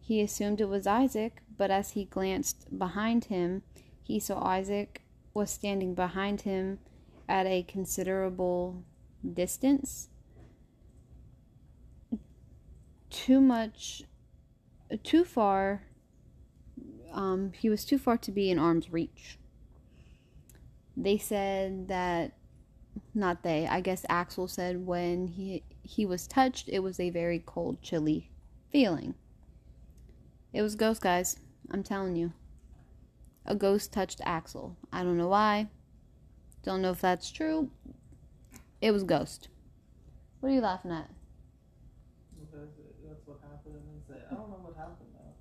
He 0.00 0.20
assumed 0.20 0.60
it 0.60 0.68
was 0.68 0.86
Isaac, 0.86 1.42
but 1.56 1.70
as 1.70 1.92
he 1.92 2.04
glanced 2.04 2.76
behind 2.76 3.26
him, 3.26 3.62
he 4.02 4.18
saw 4.20 4.44
Isaac 4.44 5.02
was 5.34 5.50
standing 5.50 5.94
behind 5.94 6.42
him 6.42 6.80
at 7.28 7.46
a 7.46 7.62
considerable 7.62 8.82
distance. 9.34 10.08
Too 13.10 13.40
much, 13.40 14.04
too 15.02 15.24
far. 15.24 15.82
Um, 17.12 17.52
he 17.58 17.68
was 17.68 17.84
too 17.84 17.98
far 17.98 18.16
to 18.18 18.30
be 18.30 18.50
in 18.50 18.58
arm's 18.58 18.92
reach. 18.92 19.38
They 20.96 21.18
said 21.18 21.88
that, 21.88 22.32
not 23.14 23.42
they, 23.42 23.66
I 23.66 23.80
guess 23.80 24.06
Axel 24.08 24.46
said 24.46 24.86
when 24.86 25.28
he 25.28 25.64
he 25.82 26.06
was 26.06 26.26
touched, 26.26 26.68
it 26.68 26.80
was 26.80 27.00
a 27.00 27.10
very 27.10 27.42
cold, 27.44 27.82
chilly 27.82 28.30
feeling. 28.70 29.14
It 30.52 30.62
was 30.62 30.76
ghost, 30.76 31.00
guys. 31.00 31.36
I'm 31.70 31.82
telling 31.82 32.16
you. 32.16 32.32
A 33.46 33.54
ghost 33.54 33.92
touched 33.92 34.20
Axel. 34.24 34.76
I 34.92 35.02
don't 35.02 35.16
know 35.18 35.28
why. 35.28 35.68
Don't 36.62 36.82
know 36.82 36.90
if 36.90 37.00
that's 37.00 37.30
true. 37.30 37.70
It 38.80 38.92
was 38.92 39.02
ghost. 39.02 39.48
What 40.40 40.50
are 40.50 40.52
you 40.52 40.60
laughing 40.60 40.92
at? 40.92 41.10
Because 42.38 42.68
it- 42.78 42.86
that's 43.08 43.26
what 43.26 43.40
happened, 43.40 43.74
and 43.76 43.84
then 43.88 44.02
say, 44.06 44.22
I 44.30 44.34
don't 44.34 44.50
know 44.50 44.60
what 44.62 44.76
happened 44.76 45.08
though. 45.14 45.34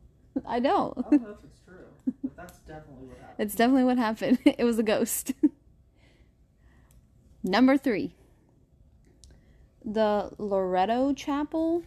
I 0.47 0.59
know. 0.59 0.93
I 0.97 1.01
don't 1.01 1.23
know 1.23 1.29
if 1.29 1.37
it's 1.43 1.59
true, 1.65 2.13
but 2.23 2.35
that's 2.35 2.59
definitely 2.59 3.07
what 3.07 3.17
happened. 3.17 3.35
It's 3.39 3.55
definitely 3.55 3.83
what 3.83 3.97
happened. 3.97 4.39
It 4.45 4.63
was 4.63 4.79
a 4.79 4.83
ghost. 4.83 5.33
Number 7.43 7.77
three. 7.77 8.15
The 9.83 10.31
Loretto 10.37 11.13
Chapel 11.13 11.83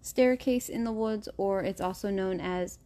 staircase 0.00 0.68
in 0.68 0.84
the 0.84 0.92
woods, 0.92 1.28
or 1.36 1.62
it's 1.62 1.80
also 1.80 2.10
known 2.10 2.40
as 2.40 2.78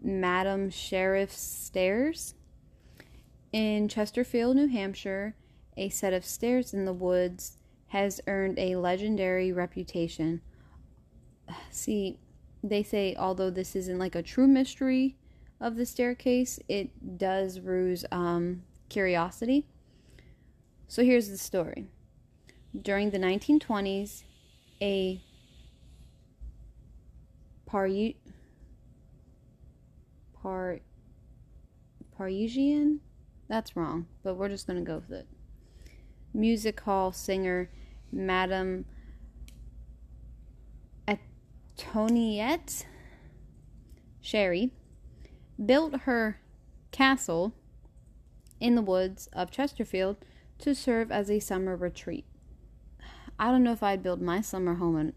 Madam 0.00 0.70
Sheriff's 0.70 1.40
Stairs. 1.40 2.34
In 3.52 3.88
Chesterfield, 3.88 4.56
New 4.56 4.66
Hampshire, 4.66 5.36
a 5.76 5.88
set 5.88 6.12
of 6.12 6.24
stairs 6.24 6.74
in 6.74 6.84
the 6.84 6.92
woods 6.92 7.56
has 7.88 8.20
earned 8.26 8.58
a 8.58 8.76
legendary 8.76 9.52
reputation. 9.52 10.42
See, 11.70 12.18
they 12.64 12.82
say 12.82 13.14
although 13.16 13.50
this 13.50 13.76
isn't 13.76 13.98
like 13.98 14.14
a 14.14 14.22
true 14.22 14.46
mystery 14.46 15.16
of 15.60 15.76
the 15.76 15.84
staircase, 15.84 16.58
it 16.66 17.18
does 17.18 17.60
ruse 17.60 18.04
um, 18.10 18.62
curiosity. 18.88 19.66
So 20.88 21.04
here's 21.04 21.28
the 21.28 21.36
story. 21.36 21.86
During 22.80 23.10
the 23.10 23.18
1920s, 23.18 24.24
a 24.80 25.22
Paru- 27.66 28.14
Par- 30.42 30.80
Parisian? 32.16 33.00
That's 33.48 33.76
wrong, 33.76 34.06
but 34.22 34.36
we're 34.36 34.48
just 34.48 34.66
going 34.66 34.78
to 34.78 34.84
go 34.84 34.96
with 34.96 35.10
it. 35.10 35.28
Music 36.32 36.80
hall 36.80 37.12
singer 37.12 37.70
Madame 38.10 38.86
Antoinette 41.78 42.86
Sherri 44.20 44.70
built 45.64 46.00
her 46.00 46.40
castle 46.92 47.52
in 48.60 48.74
the 48.74 48.82
woods 48.82 49.28
of 49.32 49.50
Chesterfield 49.50 50.16
to 50.58 50.74
serve 50.74 51.10
as 51.10 51.30
a 51.30 51.40
summer 51.40 51.76
retreat. 51.76 52.24
I 53.38 53.50
don't 53.50 53.64
know 53.64 53.72
if 53.72 53.82
I'd 53.82 54.02
build 54.02 54.22
my 54.22 54.40
summer 54.40 54.74
home 54.74 54.96
in 54.98 55.12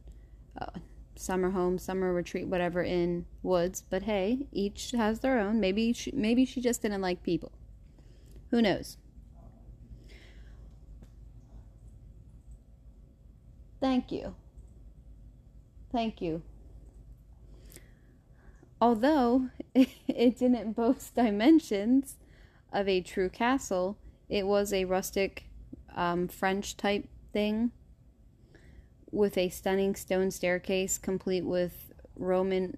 uh, 0.60 0.80
summer 1.16 1.52
home, 1.52 1.78
summer 1.78 2.12
retreat, 2.12 2.48
whatever 2.48 2.82
in 2.82 3.26
woods, 3.44 3.84
but 3.88 4.04
hey, 4.04 4.48
each 4.52 4.92
has 4.92 5.20
their 5.20 5.40
own. 5.40 5.60
Maybe 5.60 5.94
she, 5.94 6.12
maybe 6.12 6.44
she 6.44 6.60
just 6.60 6.82
didn't 6.82 7.02
like 7.02 7.22
people. 7.22 7.52
Who 8.50 8.62
knows? 8.62 8.98
Thank 13.80 14.12
you. 14.12 14.36
Thank 15.92 16.22
you. 16.22 16.42
Although 18.80 19.50
it 19.76 20.38
didn't 20.38 20.74
boast 20.74 21.16
dimensions 21.16 22.18
of 22.72 22.88
a 22.88 23.02
true 23.02 23.30
castle, 23.30 23.98
it 24.30 24.46
was 24.46 24.74
a 24.74 24.86
rustic 24.86 25.46
um, 25.96 26.28
French 26.28 26.78
type 26.78 27.08
thing 27.34 27.72
with 29.12 29.38
a 29.38 29.50
stunning 29.50 29.96
stone 29.96 30.32
staircase 30.32 30.98
complete 30.98 31.46
with 31.46 31.92
Roman 32.16 32.78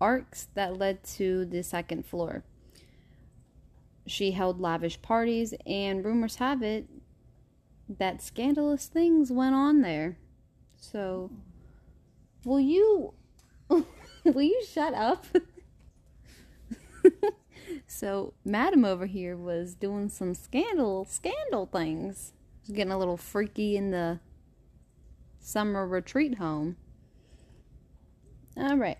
arcs 0.00 0.48
that 0.54 0.78
led 0.78 1.02
to 1.04 1.44
the 1.44 1.62
second 1.62 2.06
floor. 2.06 2.44
She 4.06 4.30
held 4.30 4.60
lavish 4.60 5.02
parties, 5.02 5.52
and 5.66 6.04
rumors 6.04 6.36
have 6.36 6.62
it 6.62 6.86
that 7.88 8.22
scandalous 8.22 8.86
things 8.86 9.32
went 9.32 9.54
on 9.54 9.82
there. 9.82 10.18
So, 10.76 11.30
will 12.44 12.60
you 12.60 13.14
will 14.34 14.42
you 14.42 14.62
shut 14.68 14.94
up? 14.94 15.24
so, 17.86 18.34
Madam 18.44 18.84
over 18.84 19.06
here 19.06 19.36
was 19.36 19.74
doing 19.74 20.08
some 20.08 20.34
scandal 20.34 21.04
scandal 21.04 21.66
things. 21.66 22.32
She's 22.64 22.74
getting 22.74 22.92
a 22.92 22.98
little 22.98 23.16
freaky 23.16 23.76
in 23.76 23.92
the 23.92 24.18
summer 25.38 25.86
retreat 25.86 26.38
home. 26.38 26.76
All 28.56 28.76
right. 28.76 28.98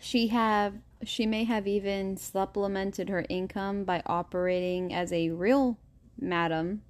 She 0.00 0.28
have 0.28 0.74
she 1.04 1.26
may 1.26 1.44
have 1.44 1.66
even 1.66 2.16
supplemented 2.16 3.10
her 3.10 3.26
income 3.28 3.84
by 3.84 4.02
operating 4.06 4.94
as 4.94 5.12
a 5.12 5.30
real 5.30 5.78
madam 6.18 6.82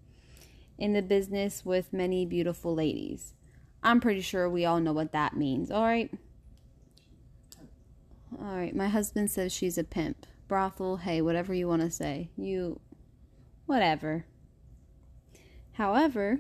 in 0.79 0.93
the 0.93 1.03
business 1.03 1.65
with 1.65 1.93
many 1.93 2.25
beautiful 2.25 2.75
ladies. 2.75 3.35
I'm 3.83 4.01
pretty 4.01 4.21
sure 4.21 4.49
we 4.49 4.65
all 4.65 4.81
know 4.81 4.93
what 4.93 5.13
that 5.13 5.37
means. 5.37 5.71
All 5.71 5.83
right. 5.83 6.11
All 8.33 8.57
right. 8.57 8.75
My 8.75 8.89
husband 8.89 9.31
says 9.31 9.53
she's 9.53 9.79
a 9.79 9.85
pimp. 9.85 10.27
Brothel, 10.49 10.99
hey, 10.99 11.21
whatever 11.21 11.53
you 11.53 11.69
want 11.69 11.83
to 11.83 11.91
say. 11.91 12.31
You 12.37 12.81
whatever. 13.67 14.27
However, 15.73 16.39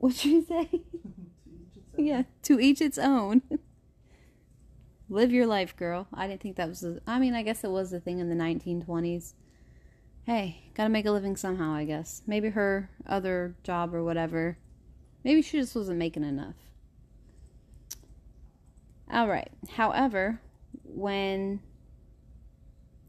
What'd 0.00 0.24
you 0.24 0.42
say? 0.48 0.80
Yeah, 1.96 2.22
to 2.44 2.58
each 2.58 2.80
its 2.80 2.96
own. 2.96 3.42
Live 5.10 5.30
your 5.30 5.46
life, 5.46 5.76
girl. 5.76 6.08
I 6.14 6.26
didn't 6.26 6.40
think 6.40 6.56
that 6.56 6.68
was. 6.68 6.84
I 7.06 7.18
mean, 7.18 7.34
I 7.34 7.42
guess 7.42 7.62
it 7.64 7.70
was 7.70 7.90
the 7.90 8.00
thing 8.00 8.18
in 8.18 8.30
the 8.30 8.34
1920s. 8.34 9.34
Hey, 10.24 10.70
gotta 10.74 10.88
make 10.88 11.04
a 11.04 11.10
living 11.10 11.36
somehow, 11.36 11.74
I 11.74 11.84
guess. 11.84 12.22
Maybe 12.26 12.50
her 12.50 12.88
other 13.06 13.56
job 13.62 13.94
or 13.94 14.02
whatever. 14.02 14.56
Maybe 15.22 15.42
she 15.42 15.58
just 15.58 15.74
wasn't 15.74 15.98
making 15.98 16.24
enough. 16.24 16.54
All 19.12 19.28
right. 19.28 19.50
However, 19.76 20.40
when 20.84 21.60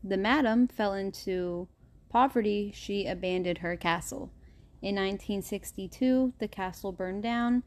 the 0.03 0.17
madam 0.17 0.67
fell 0.67 0.93
into 0.93 1.67
poverty, 2.09 2.71
she 2.73 3.05
abandoned 3.05 3.59
her 3.59 3.75
castle. 3.75 4.31
In 4.81 4.95
1962, 4.95 6.33
the 6.39 6.47
castle 6.47 6.91
burned 6.91 7.21
down, 7.21 7.63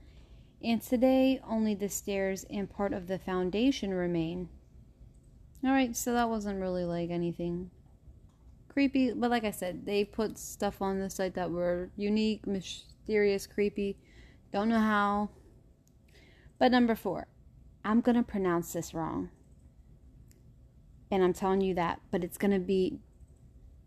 and 0.62 0.83
today 0.83 1.40
only 1.49 1.75
the 1.75 1.88
stairs 1.88 2.44
and 2.51 2.68
part 2.68 2.92
of 2.92 3.07
the 3.07 3.18
foundation 3.18 3.94
remain. 3.94 4.49
Alright, 5.64 5.97
so 5.97 6.12
that 6.12 6.29
wasn't 6.29 6.61
really 6.61 6.85
like 6.85 7.11
anything 7.11 7.70
creepy, 8.75 9.12
but 9.12 9.31
like 9.31 9.44
I 9.44 9.53
said, 9.53 9.87
they 9.87 10.05
put 10.05 10.37
stuff 10.37 10.83
on 10.83 10.99
the 10.99 11.09
site 11.09 11.35
that 11.35 11.51
were 11.51 11.90
unique, 11.97 12.44
mysterious, 12.44 13.47
creepy. 13.47 13.97
Don't 14.53 14.68
know 14.68 14.81
how. 14.81 15.31
But 16.59 16.73
number 16.73 16.97
four, 16.97 17.29
I'm 17.85 18.01
gonna 18.01 18.23
pronounce 18.23 18.73
this 18.73 18.94
wrong. 18.94 19.31
And 21.11 21.23
I'm 21.23 21.33
telling 21.33 21.61
you 21.61 21.75
that, 21.75 22.01
but 22.11 22.25
it's 22.25 22.38
gonna 22.38 22.59
be 22.59 22.99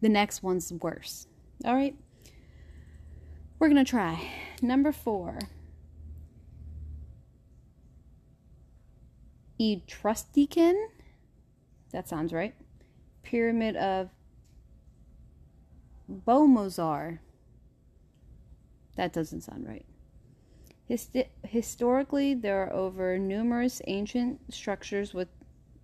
the 0.01 0.09
next 0.09 0.43
one's 0.43 0.71
worse. 0.71 1.27
Alright? 1.65 1.95
We're 3.59 3.69
gonna 3.69 3.83
try. 3.83 4.31
Number 4.61 4.91
four. 4.91 5.39
Etruscan. 9.59 10.75
That 11.91 12.07
sounds 12.07 12.31
right. 12.31 12.53
Pyramid 13.23 13.75
of 13.75 14.09
Bomozar. 16.09 17.19
That 18.95 19.13
doesn't 19.13 19.41
sound 19.41 19.67
right. 19.67 19.85
Historically, 20.87 22.33
there 22.33 22.63
are 22.63 22.73
over 22.73 23.17
numerous 23.17 23.81
ancient 23.87 24.53
structures 24.53 25.13
with 25.13 25.27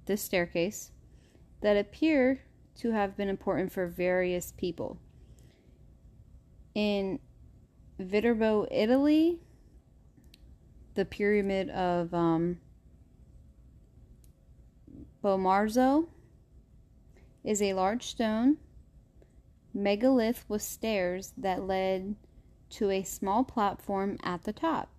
this 0.06 0.22
staircase 0.22 0.92
that 1.62 1.76
appear 1.76 2.42
to 2.76 2.92
have 2.92 3.18
been 3.18 3.30
important 3.30 3.72
for 3.72 3.86
various 3.88 4.54
people. 4.56 4.98
In 6.74 7.20
Viterbo, 8.00 8.68
Italy, 8.72 9.39
the 10.96 11.06
pyramid 11.06 11.70
of 11.70 12.13
um, 12.13 12.60
Bomarzo 15.24 16.08
is 17.44 17.62
a 17.62 17.74
large 17.74 18.06
stone 18.06 18.58
megalith 19.74 20.46
with 20.48 20.62
stairs 20.62 21.34
that 21.38 21.63
led 21.63 22.16
to 22.70 22.89
a 22.89 23.04
small 23.04 23.44
platform 23.44 24.18
at 24.24 24.44
the 24.44 24.54
top. 24.54 24.92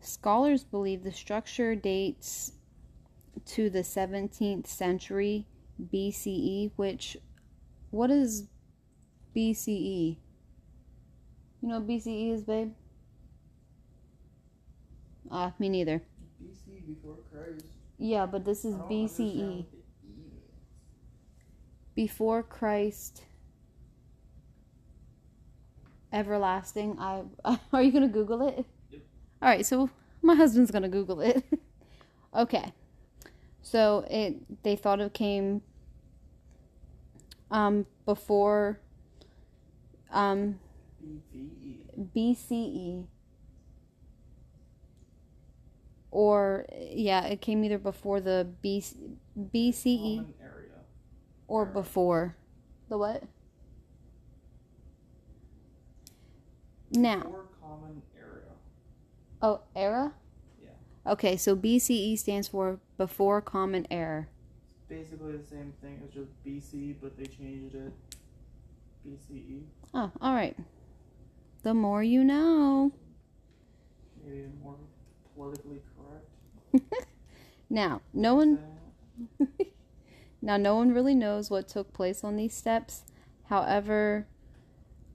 Scholars 0.00 0.64
believe 0.64 1.04
the 1.04 1.12
structure 1.12 1.74
dates 1.74 2.52
to 3.44 3.68
the 3.68 3.80
17th 3.80 4.66
century 4.66 5.46
BCE, 5.92 6.70
which, 6.76 7.16
what 7.90 8.10
is 8.10 8.48
BCE? 9.36 10.16
You 11.60 11.68
know 11.68 11.80
what 11.80 11.88
BCE 11.88 12.32
is, 12.32 12.44
babe? 12.44 12.72
Ah, 15.30 15.48
uh, 15.48 15.50
me 15.58 15.68
neither. 15.68 16.02
BC 16.42 16.86
before 16.86 17.16
Christ. 17.30 17.66
Yeah, 17.98 18.24
but 18.24 18.44
this 18.44 18.64
is 18.64 18.74
BCE. 18.74 18.80
understand 18.80 19.20
what 19.20 19.26
the 19.28 19.44
means. 19.44 19.64
Before 21.94 22.42
Christ. 22.42 23.24
Everlasting. 26.12 26.98
I 26.98 27.22
are 27.72 27.82
you 27.82 27.92
gonna 27.92 28.08
Google 28.08 28.48
it? 28.48 28.64
All 29.42 29.48
right, 29.48 29.64
so 29.64 29.90
my 30.22 30.34
husband's 30.34 30.70
gonna 30.70 30.88
Google 30.88 31.20
it. 31.20 31.42
okay, 32.34 32.72
so 33.62 34.04
it 34.10 34.62
they 34.62 34.76
thought 34.76 35.00
it 35.00 35.14
came 35.14 35.62
um 37.50 37.86
before 38.04 38.78
um 40.12 40.58
BCE 42.14 43.06
or 46.10 46.66
yeah, 46.90 47.24
it 47.26 47.40
came 47.40 47.64
either 47.64 47.78
before 47.78 48.20
the 48.20 48.46
BC, 48.64 49.16
BCE 49.38 50.26
area. 50.42 50.72
or 51.48 51.64
before 51.64 52.36
the 52.88 52.98
what? 52.98 53.22
Now, 56.92 57.18
Before 57.20 57.30
common 57.30 57.36
area. 57.36 57.49
Oh, 59.42 59.60
era? 59.74 60.12
Yeah. 60.62 61.12
Okay, 61.12 61.36
so 61.36 61.56
BCE 61.56 62.18
stands 62.18 62.48
for 62.48 62.78
before 62.96 63.40
common 63.40 63.86
era. 63.90 64.26
It's 64.76 64.88
basically 64.88 65.36
the 65.36 65.46
same 65.46 65.72
thing 65.80 66.00
as 66.06 66.14
just 66.14 66.30
BC, 66.44 66.96
but 67.00 67.16
they 67.18 67.26
changed 67.26 67.74
it. 67.74 67.92
BCE. 69.06 69.62
Oh, 69.94 70.10
all 70.20 70.34
right. 70.34 70.56
The 71.62 71.74
more 71.74 72.02
you 72.02 72.24
know. 72.24 72.92
Maybe 74.24 74.46
more 74.62 74.76
politically 75.34 75.80
correct. 75.96 77.06
Now, 77.70 78.02
no 78.12 78.34
one 78.34 78.58
Now, 80.42 80.56
no 80.56 80.74
one 80.74 80.92
really 80.92 81.14
knows 81.14 81.50
what 81.50 81.68
took 81.68 81.92
place 81.92 82.24
on 82.24 82.36
these 82.36 82.54
steps. 82.54 83.02
However, 83.44 84.26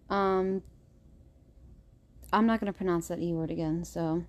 um, 0.10 0.62
I'm 2.36 2.46
not 2.46 2.60
going 2.60 2.72
to 2.72 2.78
pronounce 2.78 3.08
that 3.08 3.20
E 3.20 3.34
word 3.34 3.50
again. 3.50 3.84
So, 3.86 4.26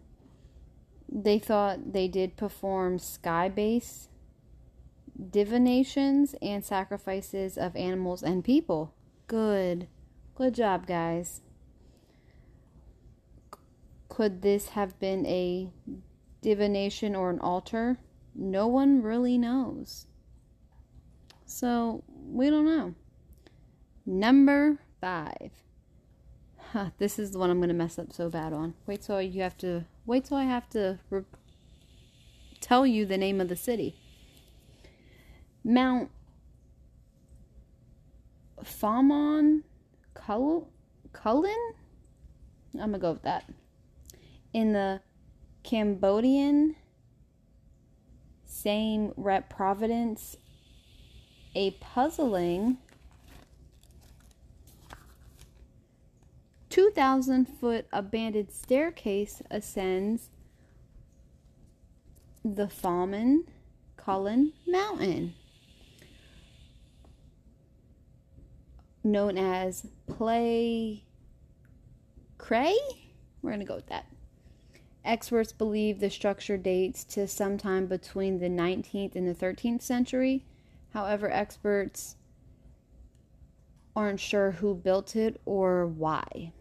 they 1.09 1.39
thought 1.39 1.93
they 1.93 2.09
did 2.09 2.37
perform 2.37 2.99
sky 2.99 3.49
based 3.49 4.09
divinations 5.31 6.35
and 6.43 6.65
sacrifices 6.65 7.57
of 7.57 7.75
animals 7.75 8.23
and 8.23 8.45
people. 8.45 8.95
Good. 9.27 9.89
Good 10.35 10.55
job, 10.55 10.87
guys. 10.87 11.41
Could 14.09 14.43
this 14.43 14.71
have 14.71 14.99
been 14.99 15.27
a 15.27 15.71
divination 16.43 17.17
or 17.17 17.31
an 17.31 17.41
altar? 17.41 17.99
No 18.35 18.67
one 18.67 19.03
really 19.03 19.39
knows. 19.39 20.07
So 21.47 22.05
we 22.09 22.51
don't 22.51 22.67
know. 22.67 22.95
Number 24.05 24.79
five. 25.01 25.51
Huh, 26.73 26.91
this 26.99 27.19
is 27.19 27.31
the 27.31 27.39
one 27.39 27.51
I'm 27.51 27.61
gonna 27.61 27.75
mess 27.75 27.99
up 27.99 28.13
so 28.13 28.29
bad 28.29 28.53
on. 28.53 28.75
Wait 28.87 29.03
till 29.03 29.23
you 29.23 29.43
have 29.43 29.57
to. 29.59 29.85
Wait 30.05 30.25
till 30.25 30.37
I 30.37 30.45
have 30.45 30.69
to 30.71 30.99
re- 31.11 31.23
tell 32.61 32.87
you 32.87 33.07
the 33.07 33.17
name 33.17 33.41
of 33.41 33.49
the 33.49 33.57
city. 33.57 33.97
Mount 35.65 36.11
Famon 38.63 39.63
Kul- 40.15 40.69
Kulin. 41.13 41.73
I'm 42.75 42.91
gonna 42.91 42.99
go 42.99 43.13
with 43.13 43.23
that. 43.23 43.49
In 44.53 44.73
the 44.73 45.01
Cambodian 45.63 46.77
Siem 48.45 49.13
Reap 49.17 49.49
Providence 49.49 50.37
a 51.55 51.71
puzzling 51.73 52.79
2,000 56.77 57.47
foot 57.47 57.87
abandoned 57.91 58.51
staircase 58.53 59.41
ascends 59.51 60.29
the 62.45 62.67
Falman 62.67 63.45
Cullen 63.97 64.53
Mountain, 64.69 65.33
known 69.03 69.39
as 69.39 69.87
Play 70.07 71.03
Cray. 72.37 72.77
We're 73.41 73.53
going 73.53 73.61
to 73.61 73.65
go 73.65 73.77
with 73.77 73.87
that. 73.87 74.05
Experts 75.03 75.53
believe 75.53 75.99
the 75.99 76.11
structure 76.11 76.59
dates 76.59 77.05
to 77.05 77.27
sometime 77.27 77.87
between 77.87 78.39
the 78.39 78.51
19th 78.51 79.17
and 79.17 79.27
the 79.27 79.35
13th 79.35 79.81
century. 79.81 80.45
However, 80.93 81.31
experts 81.31 82.17
aren't 83.97 84.21
sure 84.21 84.51
who 84.51 84.75
built 84.75 85.17
it 85.17 85.41
or 85.47 85.87
why. 85.87 86.53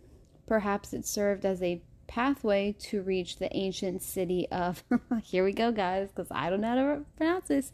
Perhaps 0.48 0.94
it 0.94 1.06
served 1.06 1.46
as 1.46 1.62
a 1.62 1.82
pathway 2.08 2.76
to 2.80 3.02
reach 3.02 3.38
the 3.38 3.56
ancient 3.56 4.02
city 4.02 4.48
of. 4.52 4.84
here 5.24 5.44
we 5.44 5.54
go, 5.54 5.72
guys, 5.72 6.10
because 6.10 6.28
I 6.32 6.50
don't 6.50 6.62
know 6.62 6.68
how 6.68 6.76
to 6.76 7.06
pronounce 7.18 7.48
this. 7.48 7.72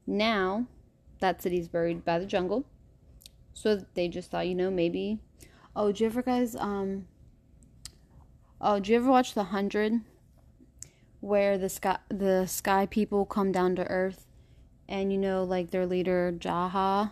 Now, 0.05 0.67
that 1.19 1.41
city's 1.41 1.67
buried 1.67 2.03
by 2.03 2.19
the 2.19 2.25
jungle. 2.25 2.65
So 3.53 3.85
they 3.93 4.07
just 4.07 4.31
thought, 4.31 4.47
you 4.47 4.55
know, 4.55 4.71
maybe. 4.71 5.19
Oh, 5.75 5.87
did 5.87 5.99
you 5.99 6.05
ever 6.07 6.21
guys 6.21 6.55
um? 6.55 7.07
Oh, 8.59 8.79
do 8.79 8.91
you 8.91 8.97
ever 8.97 9.09
watch 9.09 9.33
The 9.33 9.45
Hundred? 9.45 10.01
Where 11.23 11.57
the 11.57 11.69
sky 11.69 11.99
the 12.09 12.45
sky 12.47 12.85
people 12.85 13.25
come 13.25 13.53
down 13.53 13.77
to 13.77 13.87
Earth, 13.87 14.27
and 14.89 15.09
you 15.09 15.17
know, 15.17 15.45
like 15.45 15.71
their 15.71 15.85
leader 15.85 16.33
Jaha, 16.37 17.11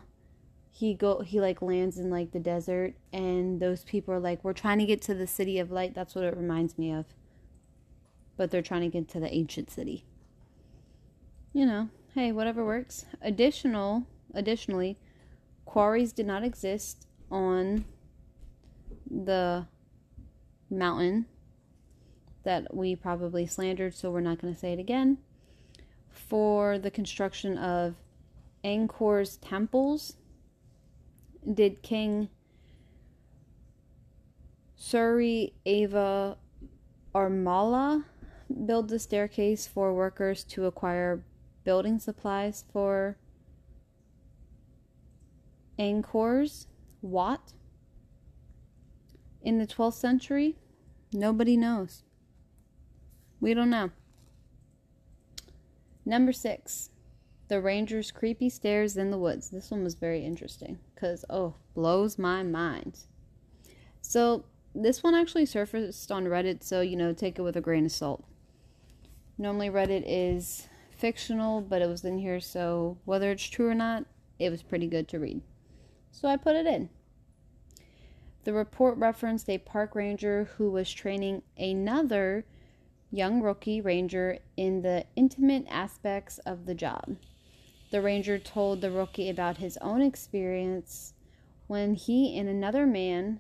he 0.70 0.94
go 0.94 1.22
he 1.22 1.40
like 1.40 1.62
lands 1.62 1.98
in 1.98 2.10
like 2.10 2.34
the 2.34 2.40
desert, 2.40 2.96
and 3.14 3.62
those 3.62 3.86
people 3.86 4.14
are 4.14 4.20
like, 4.20 4.44
we're 4.44 4.52
trying 4.52 4.80
to 4.80 4.86
get 4.86 5.02
to 5.04 5.14
the 5.14 5.28
city 5.28 5.60
of 5.60 5.72
light. 5.72 5.96
That's 5.96 6.14
what 6.14 6.26
it 6.26 6.36
reminds 6.36 6.78
me 6.78 6.92
of. 6.92 7.06
But 8.36 8.52
they're 8.52 8.62
trying 8.62 8.82
to 8.82 8.90
get 8.90 9.08
to 9.12 9.22
the 9.22 9.34
ancient 9.34 9.72
city. 9.72 10.04
You 11.54 11.66
know, 11.66 11.88
hey, 12.14 12.34
whatever 12.34 12.66
works. 12.66 13.06
Additional, 13.22 14.08
additionally, 14.34 14.98
quarries 15.64 16.12
did 16.12 16.26
not 16.26 16.44
exist 16.44 17.08
on 17.32 17.86
the 19.10 19.68
mountain 20.70 21.28
that 22.44 22.76
we 22.76 22.96
probably 22.96 23.46
slandered, 23.46 23.94
so 23.94 24.10
we're 24.10 24.22
not 24.22 24.40
going 24.40 24.54
to 24.54 24.60
say 24.60 24.74
it 24.74 24.80
again. 24.80 25.18
For 26.10 26.80
the 26.80 26.92
construction 26.92 27.58
of 27.58 27.96
Angkor's 28.64 29.38
temples, 29.38 30.18
did 31.52 31.82
King 31.82 32.30
Suri 34.80 35.54
Ava 35.66 36.38
Armala 37.14 38.06
build 38.66 38.90
the 38.90 39.00
staircase 39.00 39.68
for 39.68 39.94
workers 39.94 40.44
to 40.44 40.66
acquire 40.66 41.24
building 41.64 42.00
supplies 42.00 42.64
for 42.72 43.18
Angkor's 45.80 46.68
Wat? 47.02 47.54
In 49.44 49.58
the 49.58 49.66
12th 49.66 49.94
century? 49.94 50.56
Nobody 51.14 51.58
knows. 51.58 52.04
We 53.42 53.56
don't 53.56 53.72
know. 53.72 53.90
Number 56.06 56.32
six, 56.32 56.92
the 57.48 57.60
Ranger's 57.60 58.12
creepy 58.12 58.50
stairs 58.50 58.96
in 58.96 59.12
the 59.12 59.18
woods. 59.18 59.50
This 59.50 59.72
one 59.72 59.84
was 59.84 59.96
very 59.96 60.24
interesting 60.24 60.80
because, 60.96 61.26
oh, 61.30 61.56
blows 61.74 62.18
my 62.18 62.44
mind. 62.44 63.00
So, 64.02 64.46
this 64.74 65.04
one 65.04 65.16
actually 65.16 65.46
surfaced 65.46 66.12
on 66.12 66.26
Reddit, 66.26 66.64
so, 66.64 66.80
you 66.82 66.96
know, 66.96 67.12
take 67.14 67.38
it 67.38 67.42
with 67.42 67.58
a 67.58 67.62
grain 67.62 67.86
of 67.86 67.92
salt. 67.92 68.24
Normally, 69.38 69.70
Reddit 69.70 70.04
is 70.06 70.68
fictional, 70.96 71.62
but 71.62 71.82
it 71.82 71.90
was 71.90 72.06
in 72.06 72.20
here, 72.20 72.40
so 72.40 73.00
whether 73.06 73.32
it's 73.32 73.44
true 73.44 73.68
or 73.68 73.76
not, 73.76 74.06
it 74.40 74.50
was 74.50 74.64
pretty 74.64 74.88
good 74.88 75.08
to 75.10 75.20
read. 75.20 75.42
So 76.12 76.28
I 76.28 76.38
put 76.38 76.56
it 76.56 76.68
in. 76.68 76.90
The 78.44 78.54
report 78.54 78.98
referenced 78.98 79.50
a 79.50 79.58
park 79.58 79.94
ranger 79.94 80.50
who 80.58 80.72
was 80.72 80.92
training 80.92 81.42
another 81.58 82.46
young 83.12 83.42
rookie 83.42 83.82
ranger 83.82 84.40
in 84.56 84.82
the 84.82 85.06
intimate 85.16 85.66
aspects 85.70 86.38
of 86.40 86.66
the 86.66 86.74
job. 86.74 87.18
The 87.92 88.02
ranger 88.02 88.40
told 88.40 88.80
the 88.80 88.90
rookie 88.90 89.30
about 89.30 89.58
his 89.58 89.78
own 89.78 90.02
experience 90.02 91.14
when 91.68 91.96
he 91.96 92.38
and 92.38 92.48
another 92.48 92.86
man 92.86 93.40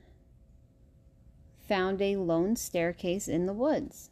found 1.67 2.01
a 2.01 2.17
lone 2.17 2.57
staircase 2.57 3.29
in 3.29 3.45
the 3.45 3.53
woods. 3.53 4.09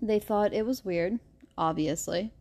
They 0.00 0.20
thought 0.20 0.54
it 0.54 0.64
was 0.64 0.84
weird, 0.84 1.18
obviously. 1.58 2.32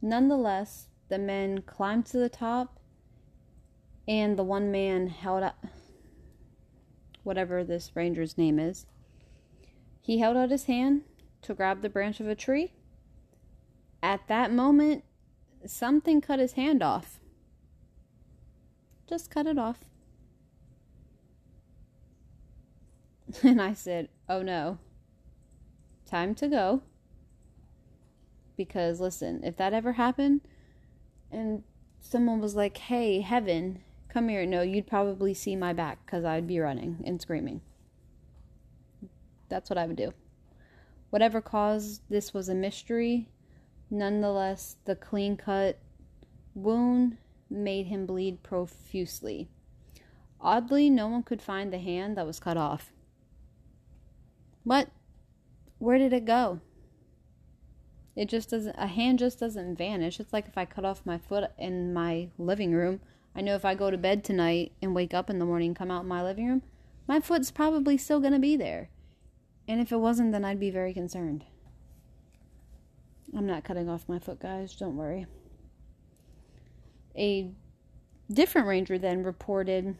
Nonetheless, 0.00 0.88
the 1.08 1.18
men 1.18 1.60
climbed 1.62 2.06
to 2.06 2.18
the 2.18 2.30
top, 2.30 2.80
and 4.08 4.38
the 4.38 4.44
one 4.44 4.70
man 4.70 5.08
held 5.08 5.42
up 5.42 5.66
whatever 7.24 7.62
this 7.62 7.90
ranger's 7.94 8.38
name 8.38 8.58
is. 8.58 8.86
He 10.00 10.18
held 10.18 10.36
out 10.36 10.50
his 10.50 10.64
hand 10.64 11.02
to 11.46 11.54
grab 11.54 11.80
the 11.80 11.88
branch 11.88 12.18
of 12.18 12.26
a 12.26 12.34
tree. 12.34 12.72
At 14.02 14.26
that 14.26 14.52
moment, 14.52 15.04
something 15.64 16.20
cut 16.20 16.40
his 16.40 16.52
hand 16.52 16.82
off. 16.82 17.20
Just 19.08 19.30
cut 19.30 19.46
it 19.46 19.58
off. 19.58 19.78
And 23.42 23.60
I 23.60 23.74
said, 23.74 24.08
Oh 24.28 24.40
no, 24.42 24.78
time 26.08 26.34
to 26.36 26.48
go. 26.48 26.82
Because 28.56 29.00
listen, 29.00 29.42
if 29.44 29.56
that 29.56 29.74
ever 29.74 29.92
happened 29.92 30.40
and 31.30 31.62
someone 32.00 32.40
was 32.40 32.54
like, 32.54 32.78
Hey, 32.78 33.20
heaven, 33.20 33.82
come 34.08 34.28
here, 34.28 34.46
no, 34.46 34.62
you'd 34.62 34.86
probably 34.86 35.34
see 35.34 35.54
my 35.54 35.72
back 35.72 36.06
because 36.06 36.24
I'd 36.24 36.46
be 36.46 36.60
running 36.60 37.02
and 37.04 37.20
screaming. 37.20 37.60
That's 39.48 39.68
what 39.68 39.78
I 39.78 39.86
would 39.86 39.96
do. 39.96 40.12
Whatever 41.16 41.40
caused 41.40 42.02
this 42.10 42.34
was 42.34 42.50
a 42.50 42.54
mystery. 42.54 43.30
Nonetheless, 43.90 44.76
the 44.84 44.94
clean 44.94 45.38
cut 45.38 45.78
wound 46.54 47.16
made 47.48 47.86
him 47.86 48.04
bleed 48.04 48.42
profusely. 48.42 49.48
Oddly, 50.42 50.90
no 50.90 51.08
one 51.08 51.22
could 51.22 51.40
find 51.40 51.72
the 51.72 51.78
hand 51.78 52.18
that 52.18 52.26
was 52.26 52.38
cut 52.38 52.58
off. 52.58 52.92
What? 54.62 54.90
Where 55.78 55.96
did 55.96 56.12
it 56.12 56.26
go? 56.26 56.60
It 58.14 58.28
just 58.28 58.50
doesn't, 58.50 58.76
a 58.76 58.86
hand 58.86 59.18
just 59.18 59.40
doesn't 59.40 59.78
vanish. 59.78 60.20
It's 60.20 60.34
like 60.34 60.46
if 60.46 60.58
I 60.58 60.66
cut 60.66 60.84
off 60.84 61.06
my 61.06 61.16
foot 61.16 61.50
in 61.56 61.94
my 61.94 62.28
living 62.36 62.74
room. 62.74 63.00
I 63.34 63.40
know 63.40 63.54
if 63.54 63.64
I 63.64 63.74
go 63.74 63.90
to 63.90 63.96
bed 63.96 64.22
tonight 64.22 64.72
and 64.82 64.94
wake 64.94 65.14
up 65.14 65.30
in 65.30 65.38
the 65.38 65.46
morning 65.46 65.72
come 65.72 65.90
out 65.90 66.02
in 66.02 66.08
my 66.08 66.22
living 66.22 66.46
room, 66.46 66.62
my 67.08 67.20
foot's 67.20 67.50
probably 67.50 67.96
still 67.96 68.20
going 68.20 68.34
to 68.34 68.38
be 68.38 68.54
there. 68.54 68.90
And 69.68 69.80
if 69.80 69.90
it 69.90 69.96
wasn't, 69.96 70.32
then 70.32 70.44
I'd 70.44 70.60
be 70.60 70.70
very 70.70 70.92
concerned. 70.94 71.44
I'm 73.36 73.46
not 73.46 73.64
cutting 73.64 73.88
off 73.88 74.08
my 74.08 74.18
foot, 74.18 74.40
guys. 74.40 74.74
Don't 74.76 74.96
worry. 74.96 75.26
A 77.16 77.50
different 78.32 78.66
ranger 78.68 78.98
then 78.98 79.22
reported 79.22 79.96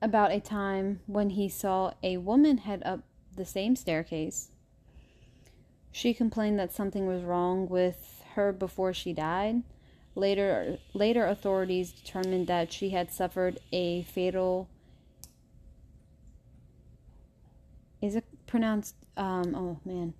about 0.00 0.32
a 0.32 0.40
time 0.40 1.00
when 1.06 1.30
he 1.30 1.48
saw 1.48 1.92
a 2.02 2.16
woman 2.16 2.58
head 2.58 2.82
up 2.84 3.00
the 3.36 3.44
same 3.44 3.76
staircase. 3.76 4.50
She 5.90 6.14
complained 6.14 6.58
that 6.58 6.72
something 6.72 7.06
was 7.06 7.22
wrong 7.22 7.68
with 7.68 8.22
her 8.34 8.52
before 8.52 8.94
she 8.94 9.12
died. 9.12 9.62
Later, 10.14 10.78
later 10.94 11.26
authorities 11.26 11.92
determined 11.92 12.46
that 12.46 12.72
she 12.72 12.90
had 12.90 13.12
suffered 13.12 13.58
a 13.72 14.02
fatal. 14.02 14.68
Is 18.00 18.16
it 18.16 18.24
pronounced? 18.52 18.96
Um, 19.16 19.54
oh 19.54 19.80
man, 19.82 20.12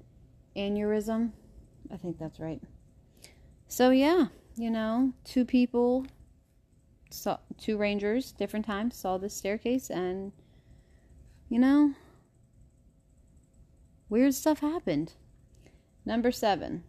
aneurysm. 0.57 1.33
I 1.93 1.99
think 1.99 2.19
that's 2.19 2.41
right. 2.41 2.63
So 3.69 3.91
yeah, 3.91 4.29
you 4.57 4.71
know, 4.71 5.13
two 5.23 5.45
people, 5.45 6.07
saw 7.11 7.37
two 7.59 7.77
rangers, 7.77 8.33
different 8.33 8.65
times, 8.65 8.97
saw 8.97 9.19
this 9.19 9.37
staircase, 9.37 9.91
and 9.91 10.33
you 11.51 11.59
know, 11.59 11.93
weird 14.09 14.33
stuff 14.33 14.61
happened. 14.61 15.13
Number 16.07 16.33
seven. 16.33 16.85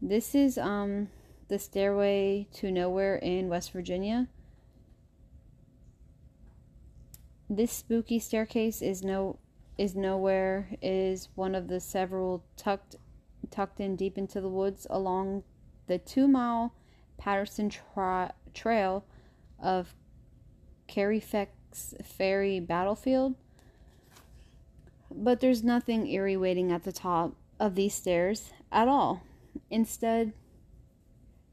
This 0.00 0.34
is 0.34 0.56
um 0.56 1.08
the 1.48 1.58
stairway 1.58 2.48
to 2.54 2.70
nowhere 2.72 3.16
in 3.16 3.48
West 3.48 3.70
Virginia. 3.72 4.28
This 7.50 7.70
spooky 7.70 8.18
staircase 8.18 8.80
is 8.80 9.02
no 9.02 9.38
is 9.78 9.94
nowhere 9.94 10.68
is 10.82 11.28
one 11.34 11.54
of 11.54 11.68
the 11.68 11.80
several 11.80 12.44
tucked 12.56 12.96
tucked 13.50 13.80
in 13.80 13.96
deep 13.96 14.18
into 14.18 14.40
the 14.40 14.48
woods 14.48 14.86
along 14.90 15.42
the 15.86 15.98
two 15.98 16.28
mile 16.28 16.74
Patterson 17.16 17.70
tra- 17.70 18.34
Trail 18.52 19.04
of 19.62 19.94
Carnifex 20.92 21.94
Ferry 22.04 22.60
Battlefield 22.60 23.36
but 25.10 25.40
there's 25.40 25.64
nothing 25.64 26.06
eerie 26.06 26.36
waiting 26.36 26.70
at 26.70 26.84
the 26.84 26.92
top 26.92 27.34
of 27.58 27.74
these 27.74 27.94
stairs 27.94 28.52
at 28.70 28.88
all. 28.88 29.22
Instead, 29.70 30.32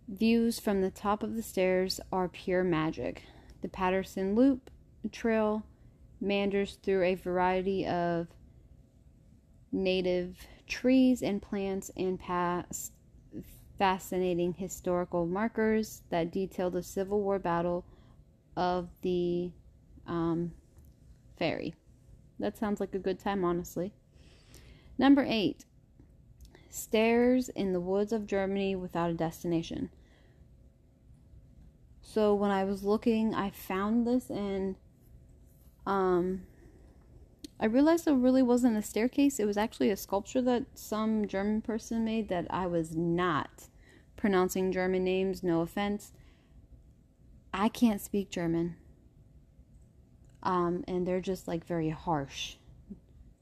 views 0.07 0.59
from 0.59 0.81
the 0.81 0.91
top 0.91 1.23
of 1.23 1.35
the 1.35 1.41
stairs 1.41 1.99
are 2.11 2.27
pure 2.27 2.63
magic. 2.63 3.23
The 3.61 3.67
Patterson 3.67 4.35
Loop 4.35 4.69
Trail 5.11 5.63
meanders 6.21 6.77
through 6.83 7.03
a 7.03 7.15
variety 7.15 7.85
of 7.85 8.27
native 9.71 10.37
trees 10.67 11.21
and 11.21 11.41
plants 11.41 11.91
and 11.97 12.19
past 12.19 12.93
fascinating 13.77 14.53
historical 14.53 15.25
markers 15.25 16.01
that 16.09 16.31
detail 16.31 16.69
the 16.69 16.81
Civil 16.81 17.21
War 17.21 17.39
battle 17.39 17.85
of 18.55 18.89
the 19.01 19.51
um, 20.07 20.51
ferry. 21.37 21.75
That 22.39 22.57
sounds 22.57 22.79
like 22.79 22.95
a 22.95 22.99
good 22.99 23.19
time, 23.19 23.43
honestly. 23.43 23.93
Number 24.97 25.25
eight, 25.27 25.65
stairs 26.69 27.49
in 27.49 27.73
the 27.73 27.79
woods 27.79 28.13
of 28.13 28.27
Germany 28.27 28.75
without 28.75 29.09
a 29.09 29.13
destination. 29.13 29.89
So 32.01 32.33
when 32.33 32.51
I 32.51 32.63
was 32.63 32.83
looking, 32.83 33.33
I 33.35 33.49
found 33.49 34.07
this 34.07 34.29
and 34.29 34.75
um, 35.85 36.43
I 37.59 37.65
realized 37.65 38.05
there 38.05 38.15
really 38.15 38.43
wasn't 38.43 38.77
a 38.77 38.81
staircase. 38.81 39.39
It 39.39 39.45
was 39.45 39.57
actually 39.57 39.89
a 39.89 39.97
sculpture 39.97 40.41
that 40.41 40.65
some 40.75 41.27
German 41.27 41.61
person 41.61 42.03
made 42.03 42.29
that 42.29 42.47
I 42.49 42.67
was 42.67 42.95
not 42.95 43.69
pronouncing 44.15 44.71
German 44.71 45.03
names, 45.03 45.43
no 45.43 45.61
offense. 45.61 46.11
I 47.53 47.69
can't 47.69 48.01
speak 48.01 48.29
German 48.29 48.75
um, 50.45 50.83
and 50.87 51.05
they're 51.05 51.19
just 51.19 51.47
like 51.47 51.65
very 51.65 51.89
harsh, 51.89 52.55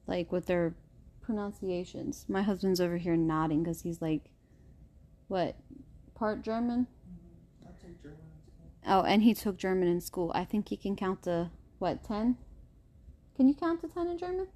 like 0.08 0.32
with 0.32 0.46
their 0.46 0.74
pronunciations. 1.22 2.26
My 2.30 2.42
husband's 2.42 2.80
over 2.80 2.98
here 2.98 3.18
nodding 3.18 3.62
because 3.62 3.82
he's 3.82 4.02
like, 4.02 4.32
what, 5.28 5.58
part 6.16 6.42
German? 6.42 6.88
Mm-hmm. 7.68 7.94
German 8.02 8.18
in 8.22 8.46
school. 8.46 8.72
Oh, 8.88 9.02
and 9.02 9.22
he 9.22 9.34
took 9.34 9.58
German 9.58 9.90
in 9.90 10.00
school. 10.00 10.32
I 10.34 10.46
think 10.46 10.70
he 10.70 10.78
can 10.78 10.96
count 10.96 11.24
to 11.24 11.52
what 11.80 12.04
ten? 12.04 12.38
Can 13.36 13.48
you 13.48 13.56
count 13.56 13.82
to 13.82 13.88
ten 13.88 14.08
in 14.08 14.18
German? 14.18 14.48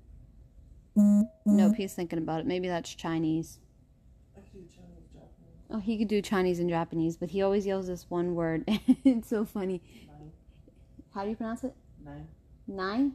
Nope, 0.95 1.27
mm-hmm. 1.45 1.73
he's 1.73 1.93
thinking 1.93 2.17
about 2.17 2.39
it. 2.41 2.47
Maybe 2.47 2.67
that's 2.67 2.93
Chinese. 2.93 3.59
I 4.35 4.41
could 4.41 4.53
do 4.53 4.67
Chinese, 4.75 4.87
Oh, 5.69 5.79
he 5.79 5.97
could 5.97 6.07
do 6.07 6.21
Chinese 6.21 6.59
and 6.59 6.69
Japanese, 6.69 7.17
but 7.17 7.29
he 7.29 7.41
always 7.41 7.65
yells 7.65 7.87
this 7.87 8.09
one 8.09 8.35
word. 8.35 8.63
it's 9.03 9.29
so 9.29 9.45
funny. 9.45 9.81
Nine. 10.07 10.31
How 11.13 11.23
do 11.23 11.29
you 11.29 11.35
pronounce 11.35 11.63
it? 11.63 11.75
Nine. 12.03 12.27
Nine? 12.67 13.13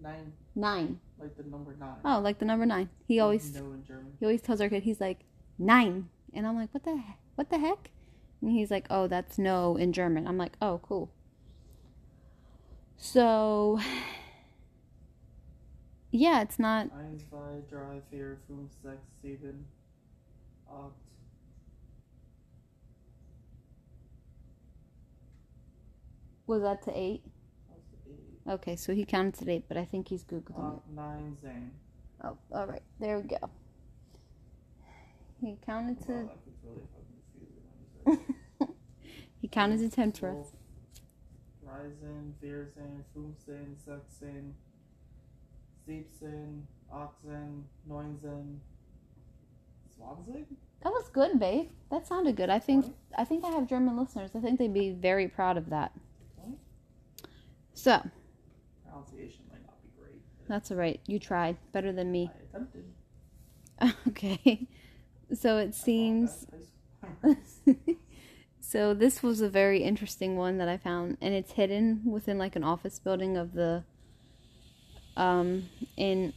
Nine. 0.00 0.32
Nine. 0.54 1.00
Like 1.18 1.36
the 1.36 1.44
number 1.44 1.74
nine. 1.78 1.96
Oh, 2.04 2.20
like 2.20 2.38
the 2.38 2.44
number 2.44 2.66
nine. 2.66 2.88
He 3.06 3.20
always 3.20 3.54
No 3.54 3.72
in 3.72 3.84
German. 3.84 4.12
he 4.20 4.26
always 4.26 4.42
tells 4.42 4.60
our 4.60 4.68
kid 4.68 4.82
he's 4.82 5.00
like 5.00 5.20
nine, 5.58 6.08
and 6.34 6.46
I'm 6.46 6.56
like, 6.56 6.72
what 6.72 6.84
the 6.84 6.92
he- 6.96 7.16
what 7.34 7.50
the 7.50 7.58
heck? 7.58 7.90
And 8.40 8.50
he's 8.50 8.70
like, 8.70 8.86
oh, 8.90 9.08
that's 9.08 9.38
no 9.38 9.76
in 9.76 9.92
German. 9.92 10.26
I'm 10.26 10.38
like, 10.38 10.56
oh, 10.62 10.80
cool. 10.82 11.10
So, 12.98 13.80
yeah, 16.10 16.42
it's 16.42 16.58
not. 16.58 16.88
Zwei, 17.28 17.62
drei, 17.70 18.02
vier, 18.10 18.38
fünf, 18.48 18.70
sechs, 18.82 19.06
sieben, 19.22 19.64
acht. 20.68 20.92
Was 26.46 26.62
that 26.62 26.82
to 26.82 26.98
eight? 26.98 27.22
Eight. 28.08 28.52
Okay, 28.52 28.74
so 28.74 28.94
he 28.94 29.04
counted 29.04 29.34
to 29.44 29.50
eight, 29.50 29.64
but 29.68 29.76
I 29.76 29.84
think 29.84 30.08
he's 30.08 30.24
googling 30.24 30.78
it. 30.78 30.82
Nine, 30.94 31.36
zehn. 31.44 31.68
Oh, 32.24 32.36
all 32.52 32.66
right, 32.66 32.82
there 32.98 33.20
we 33.20 33.28
go. 33.28 33.50
He 35.40 35.56
counted 35.64 36.04
to 36.06 36.12
Wow, 36.12 36.30
really 36.64 36.80
fucking 36.92 37.20
confusing 37.32 37.62
when 38.08 38.18
you 38.18 38.66
say 38.66 38.72
He 39.40 39.46
counted 39.48 39.78
to 39.78 39.88
ten 39.88 40.10
for 40.10 40.40
us. 40.40 40.52
Ryzen, 41.68 42.32
Vierzen, 42.42 43.02
Fumsen, 43.14 43.76
Sexen, 43.86 44.52
Siebsen, 45.86 46.62
Oxen, 46.92 47.64
Neunzen, 47.88 48.58
Swanzig? 49.96 50.46
That 50.82 50.92
was 50.92 51.08
good, 51.10 51.38
babe. 51.38 51.68
That 51.90 52.06
sounded 52.06 52.36
good. 52.36 52.50
I 52.50 52.58
think 52.58 52.94
I 53.16 53.24
think 53.24 53.44
I 53.44 53.48
have 53.50 53.66
German 53.66 53.96
listeners. 53.96 54.30
I 54.34 54.40
think 54.40 54.58
they'd 54.58 54.72
be 54.72 54.90
very 54.92 55.26
proud 55.28 55.56
of 55.56 55.70
that. 55.70 55.92
So 57.74 58.00
Pronunciation 58.84 59.44
might 59.52 59.64
not 59.64 59.80
be 59.82 59.88
great. 60.00 60.20
that's 60.48 60.70
all 60.70 60.76
right. 60.76 61.00
You 61.06 61.18
tried 61.18 61.56
better 61.72 61.92
than 61.92 62.10
me. 62.10 62.30
I 62.34 62.56
attempted. 62.56 62.84
Okay. 64.08 64.66
So 65.34 65.58
it 65.58 65.74
seems. 65.74 66.46
so 68.68 68.92
this 68.92 69.22
was 69.22 69.40
a 69.40 69.48
very 69.48 69.82
interesting 69.82 70.36
one 70.36 70.58
that 70.58 70.68
I 70.68 70.76
found, 70.76 71.16
and 71.22 71.32
it's 71.32 71.52
hidden 71.52 72.02
within 72.04 72.36
like 72.36 72.54
an 72.54 72.62
office 72.62 72.98
building 72.98 73.38
of 73.38 73.54
the. 73.54 73.84
Um, 75.16 75.70
in 75.96 76.34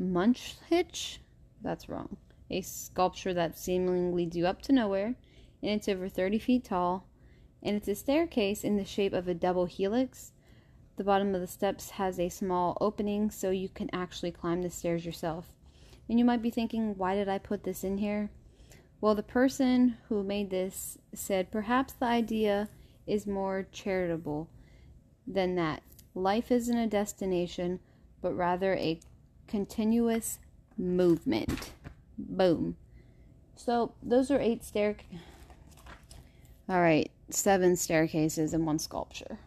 Munchhitch, 0.00 1.18
that's 1.62 1.88
wrong. 1.88 2.16
A 2.50 2.62
sculpture 2.62 3.32
that 3.32 3.56
seemingly 3.56 4.26
due 4.26 4.44
up 4.44 4.60
to 4.62 4.72
nowhere, 4.72 5.14
and 5.62 5.70
it's 5.70 5.88
over 5.88 6.08
thirty 6.08 6.40
feet 6.40 6.64
tall, 6.64 7.06
and 7.62 7.76
it's 7.76 7.86
a 7.86 7.94
staircase 7.94 8.64
in 8.64 8.76
the 8.76 8.84
shape 8.84 9.12
of 9.12 9.28
a 9.28 9.34
double 9.34 9.66
helix. 9.66 10.32
The 10.96 11.04
bottom 11.04 11.32
of 11.32 11.40
the 11.40 11.46
steps 11.46 11.90
has 11.90 12.18
a 12.18 12.28
small 12.28 12.76
opening 12.80 13.30
so 13.30 13.50
you 13.50 13.68
can 13.68 13.88
actually 13.92 14.32
climb 14.32 14.62
the 14.62 14.70
stairs 14.70 15.06
yourself. 15.06 15.52
And 16.08 16.18
you 16.18 16.24
might 16.24 16.42
be 16.42 16.50
thinking, 16.50 16.98
why 16.98 17.14
did 17.14 17.28
I 17.28 17.38
put 17.38 17.62
this 17.62 17.84
in 17.84 17.98
here? 17.98 18.30
Well, 19.00 19.14
the 19.14 19.22
person 19.22 19.96
who 20.08 20.22
made 20.22 20.50
this 20.50 20.98
said 21.14 21.50
perhaps 21.50 21.94
the 21.94 22.06
idea 22.06 22.68
is 23.06 23.26
more 23.26 23.66
charitable 23.72 24.48
than 25.26 25.54
that. 25.56 25.82
Life 26.14 26.50
isn't 26.50 26.76
a 26.76 26.86
destination, 26.86 27.80
but 28.20 28.34
rather 28.36 28.74
a 28.74 29.00
continuous 29.48 30.38
movement. 30.76 31.72
Boom. 32.18 32.76
So, 33.56 33.94
those 34.02 34.30
are 34.30 34.40
eight 34.40 34.64
stair. 34.64 34.96
All 36.68 36.80
right, 36.80 37.10
seven 37.30 37.76
staircases 37.76 38.52
and 38.54 38.66
one 38.66 38.78
sculpture. 38.78 39.38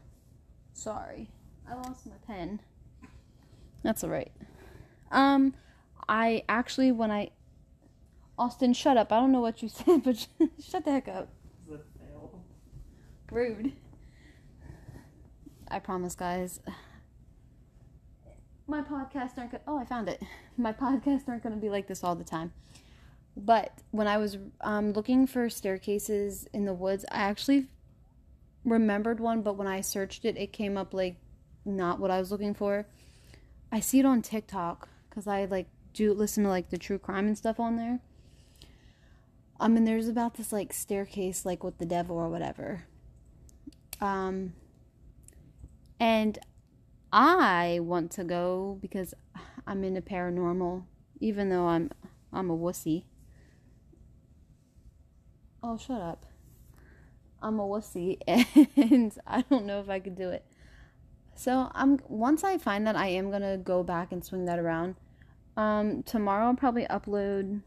Sorry, 0.74 1.30
I 1.70 1.76
lost 1.76 2.08
my 2.08 2.14
pen. 2.26 2.60
That's 3.84 4.04
all 4.04 4.10
right. 4.10 4.32
Um, 5.12 5.54
I 6.10 6.44
actually 6.50 6.92
when 6.92 7.12
I 7.12 7.30
Austin, 8.38 8.74
shut 8.74 8.98
up. 8.98 9.12
I 9.12 9.20
don't 9.20 9.32
know 9.32 9.42
what 9.42 9.62
you 9.62 9.70
said, 9.70 10.04
but 10.04 10.28
shut 10.62 10.86
the 10.86 10.92
heck 10.92 11.08
up. 11.08 11.30
Rude. 13.32 13.74
I 15.70 15.80
promise, 15.80 16.14
guys. 16.16 16.60
My 18.68 18.82
podcasts 18.82 19.38
aren't 19.38 19.52
gonna. 19.52 19.64
Oh, 19.68 19.78
I 19.78 19.86
found 19.86 20.08
it. 20.08 20.22
My 20.56 20.72
podcasts 20.72 21.28
aren't 21.28 21.42
gonna 21.42 21.58
be 21.58 21.70
like 21.70 21.88
this 21.88 22.04
all 22.04 22.16
the 22.16 22.24
time. 22.24 22.54
But 23.36 23.80
when 23.90 24.08
I 24.08 24.18
was 24.18 24.38
um, 24.62 24.94
looking 24.94 25.26
for 25.26 25.50
staircases 25.50 26.48
in 26.54 26.66
the 26.66 26.74
woods, 26.74 27.06
I 27.12 27.24
actually 27.24 27.68
remembered 28.64 29.20
one. 29.20 29.42
But 29.42 29.58
when 29.58 29.68
I 29.68 29.82
searched 29.82 30.26
it, 30.26 30.38
it 30.38 30.54
came 30.54 30.78
up 30.78 30.94
like 30.94 31.16
not 31.66 32.00
what 32.00 32.12
I 32.12 32.20
was 32.20 32.32
looking 32.32 32.54
for. 32.54 32.86
I 33.72 33.80
see 33.80 34.00
it 34.00 34.06
on 34.06 34.22
TikTok 34.22 34.88
because 35.10 35.26
I 35.26 35.46
like 35.46 35.68
do 35.94 36.14
listen 36.14 36.44
to 36.44 36.50
like 36.50 36.70
the 36.70 36.78
true 36.78 37.00
crime 37.00 37.26
and 37.26 37.38
stuff 37.38 37.60
on 37.60 37.78
there. 37.78 38.00
Um, 39.60 39.78
and 39.78 39.88
there's 39.88 40.08
about 40.08 40.36
this 40.36 40.52
like 40.52 40.74
staircase, 40.74 41.46
like 41.46 41.64
with 41.64 41.78
the 41.78 41.86
devil 41.86 42.18
or 42.18 42.30
whatever. 42.30 42.86
Um, 44.02 44.54
and 46.00 46.38
I 47.12 47.80
want 47.82 48.12
to 48.14 48.24
go 48.24 48.78
because 48.82 49.14
I'm 49.66 49.84
into 49.84 50.02
paranormal, 50.02 50.84
even 51.20 51.50
though 51.50 51.68
I'm 51.68 51.92
I'm 52.32 52.50
a 52.50 52.58
wussy. 52.58 53.04
Oh, 55.62 55.78
shut 55.78 56.02
up. 56.02 56.26
I'm 57.42 57.60
a 57.60 57.64
wussy, 57.64 58.18
and 58.28 59.14
I 59.28 59.44
don't 59.44 59.66
know 59.66 59.80
if 59.80 59.90
I 59.90 60.00
could 60.00 60.16
do 60.16 60.30
it. 60.30 60.46
So 61.36 61.70
I'm 61.74 62.00
once 62.08 62.44
I 62.44 62.58
find 62.58 62.88
that 62.88 62.96
I 62.96 63.08
am 63.08 63.32
gonna 63.32 63.58
go 63.58 63.84
back 63.84 64.12
and 64.12 64.24
swing 64.24 64.46
that 64.46 64.60
around. 64.60 64.96
Um, 65.56 66.04
tomorrow 66.04 66.48
I'll 66.48 66.56
probably 66.56 66.86
upload 66.86 67.62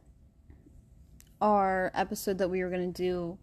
our 1.40 1.90
episode 1.94 2.38
that 2.38 2.51
we 2.51 2.62
were 2.62 2.70
gonna 2.70 2.87
do 2.87 3.38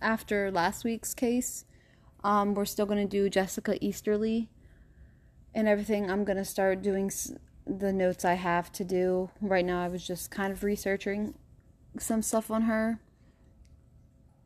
after 0.00 0.50
last 0.50 0.84
week's 0.84 1.14
case. 1.14 1.64
Um, 2.22 2.54
we're 2.54 2.64
still 2.64 2.86
gonna 2.86 3.06
do 3.06 3.28
Jessica 3.28 3.76
Easterly 3.84 4.50
and 5.54 5.68
everything. 5.68 6.10
I'm 6.10 6.24
gonna 6.24 6.44
start 6.44 6.82
doing 6.82 7.10
the 7.66 7.92
notes 7.92 8.24
I 8.24 8.34
have 8.34 8.70
to 8.72 8.84
do 8.84 9.30
right 9.40 9.64
now. 9.64 9.82
I 9.82 9.88
was 9.88 10.06
just 10.06 10.30
kind 10.30 10.52
of 10.52 10.62
researching 10.62 11.34
some 11.98 12.22
stuff 12.22 12.50
on 12.50 12.62
her 12.62 13.00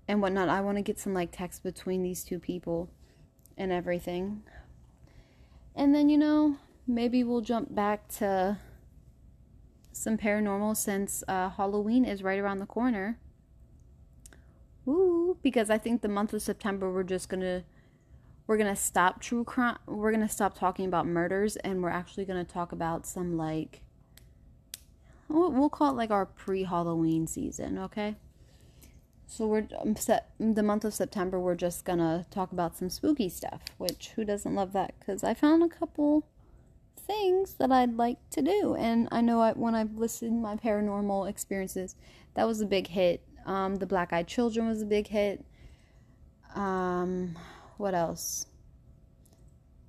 and 0.06 0.22
whatnot. 0.22 0.48
I 0.48 0.60
want 0.60 0.78
to 0.78 0.82
get 0.82 0.98
some 0.98 1.14
like 1.14 1.30
text 1.32 1.62
between 1.62 2.02
these 2.02 2.24
two 2.24 2.38
people 2.38 2.90
and 3.56 3.72
everything. 3.72 4.42
And 5.74 5.94
then, 5.94 6.08
you 6.08 6.18
know, 6.18 6.56
maybe 6.86 7.22
we'll 7.24 7.40
jump 7.40 7.74
back 7.74 8.08
to 8.16 8.58
some 9.92 10.16
paranormal 10.16 10.76
since 10.76 11.24
uh, 11.28 11.50
Halloween 11.50 12.04
is 12.04 12.22
right 12.22 12.38
around 12.38 12.58
the 12.58 12.66
corner. 12.66 13.18
Ooh, 14.86 15.36
because 15.42 15.70
I 15.70 15.78
think 15.78 16.00
the 16.02 16.08
month 16.08 16.32
of 16.32 16.42
September 16.42 16.90
we're 16.90 17.02
just 17.02 17.28
gonna 17.28 17.64
we're 18.46 18.56
gonna 18.56 18.76
stop 18.76 19.20
true 19.20 19.44
crime. 19.44 19.76
We're 19.86 20.12
gonna 20.12 20.28
stop 20.28 20.58
talking 20.58 20.86
about 20.86 21.06
murders, 21.06 21.56
and 21.56 21.82
we're 21.82 21.90
actually 21.90 22.24
gonna 22.24 22.44
talk 22.44 22.72
about 22.72 23.06
some 23.06 23.36
like 23.36 23.82
we'll 25.28 25.68
call 25.68 25.90
it 25.90 25.96
like 25.96 26.10
our 26.10 26.24
pre-Halloween 26.24 27.26
season, 27.26 27.78
okay? 27.78 28.16
So 29.26 29.46
we're 29.46 29.68
um, 29.78 29.94
set, 29.94 30.30
the 30.40 30.62
month 30.62 30.86
of 30.86 30.94
September. 30.94 31.38
We're 31.38 31.54
just 31.54 31.84
gonna 31.84 32.24
talk 32.30 32.50
about 32.50 32.78
some 32.78 32.88
spooky 32.88 33.28
stuff, 33.28 33.60
which 33.76 34.12
who 34.16 34.24
doesn't 34.24 34.54
love 34.54 34.72
that? 34.72 34.94
Because 34.98 35.22
I 35.22 35.34
found 35.34 35.62
a 35.62 35.68
couple 35.68 36.26
things 37.08 37.54
that 37.54 37.72
I'd 37.72 37.96
like 37.96 38.18
to 38.30 38.42
do, 38.42 38.76
and 38.76 39.08
I 39.10 39.20
know 39.20 39.40
I, 39.40 39.52
when 39.52 39.74
I've 39.74 39.96
listed 39.96 40.32
my 40.32 40.54
paranormal 40.54 41.28
experiences, 41.28 41.96
that 42.34 42.46
was 42.46 42.60
a 42.60 42.66
big 42.66 42.86
hit. 42.86 43.22
Um, 43.46 43.76
the 43.76 43.86
Black 43.86 44.12
Eyed 44.12 44.28
Children 44.28 44.68
was 44.68 44.82
a 44.82 44.86
big 44.86 45.08
hit. 45.08 45.44
Um, 46.54 47.36
what 47.78 47.94
else? 47.94 48.46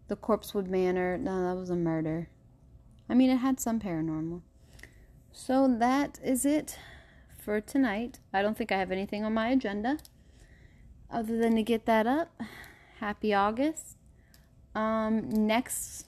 The 0.08 0.16
Corpsewood 0.16 0.68
Manor. 0.68 1.18
No, 1.18 1.48
that 1.48 1.60
was 1.60 1.70
a 1.70 1.76
murder. 1.76 2.30
I 3.10 3.14
mean, 3.14 3.30
it 3.30 3.38
had 3.38 3.60
some 3.60 3.80
paranormal. 3.80 4.42
So 5.32 5.68
that 5.80 6.20
is 6.24 6.46
it 6.46 6.80
for 7.38 7.62
tonight. 7.62 8.20
I 8.34 8.42
don't 8.42 8.58
think 8.58 8.72
I 8.72 8.78
have 8.78 8.92
anything 8.92 9.24
on 9.24 9.34
my 9.34 9.50
agenda 9.50 9.98
other 11.12 11.38
than 11.38 11.56
to 11.56 11.64
get 11.64 11.86
that 11.86 12.08
up. 12.08 12.42
Happy 13.00 13.34
August. 13.34 13.98
Um, 14.76 15.30
next 15.30 16.06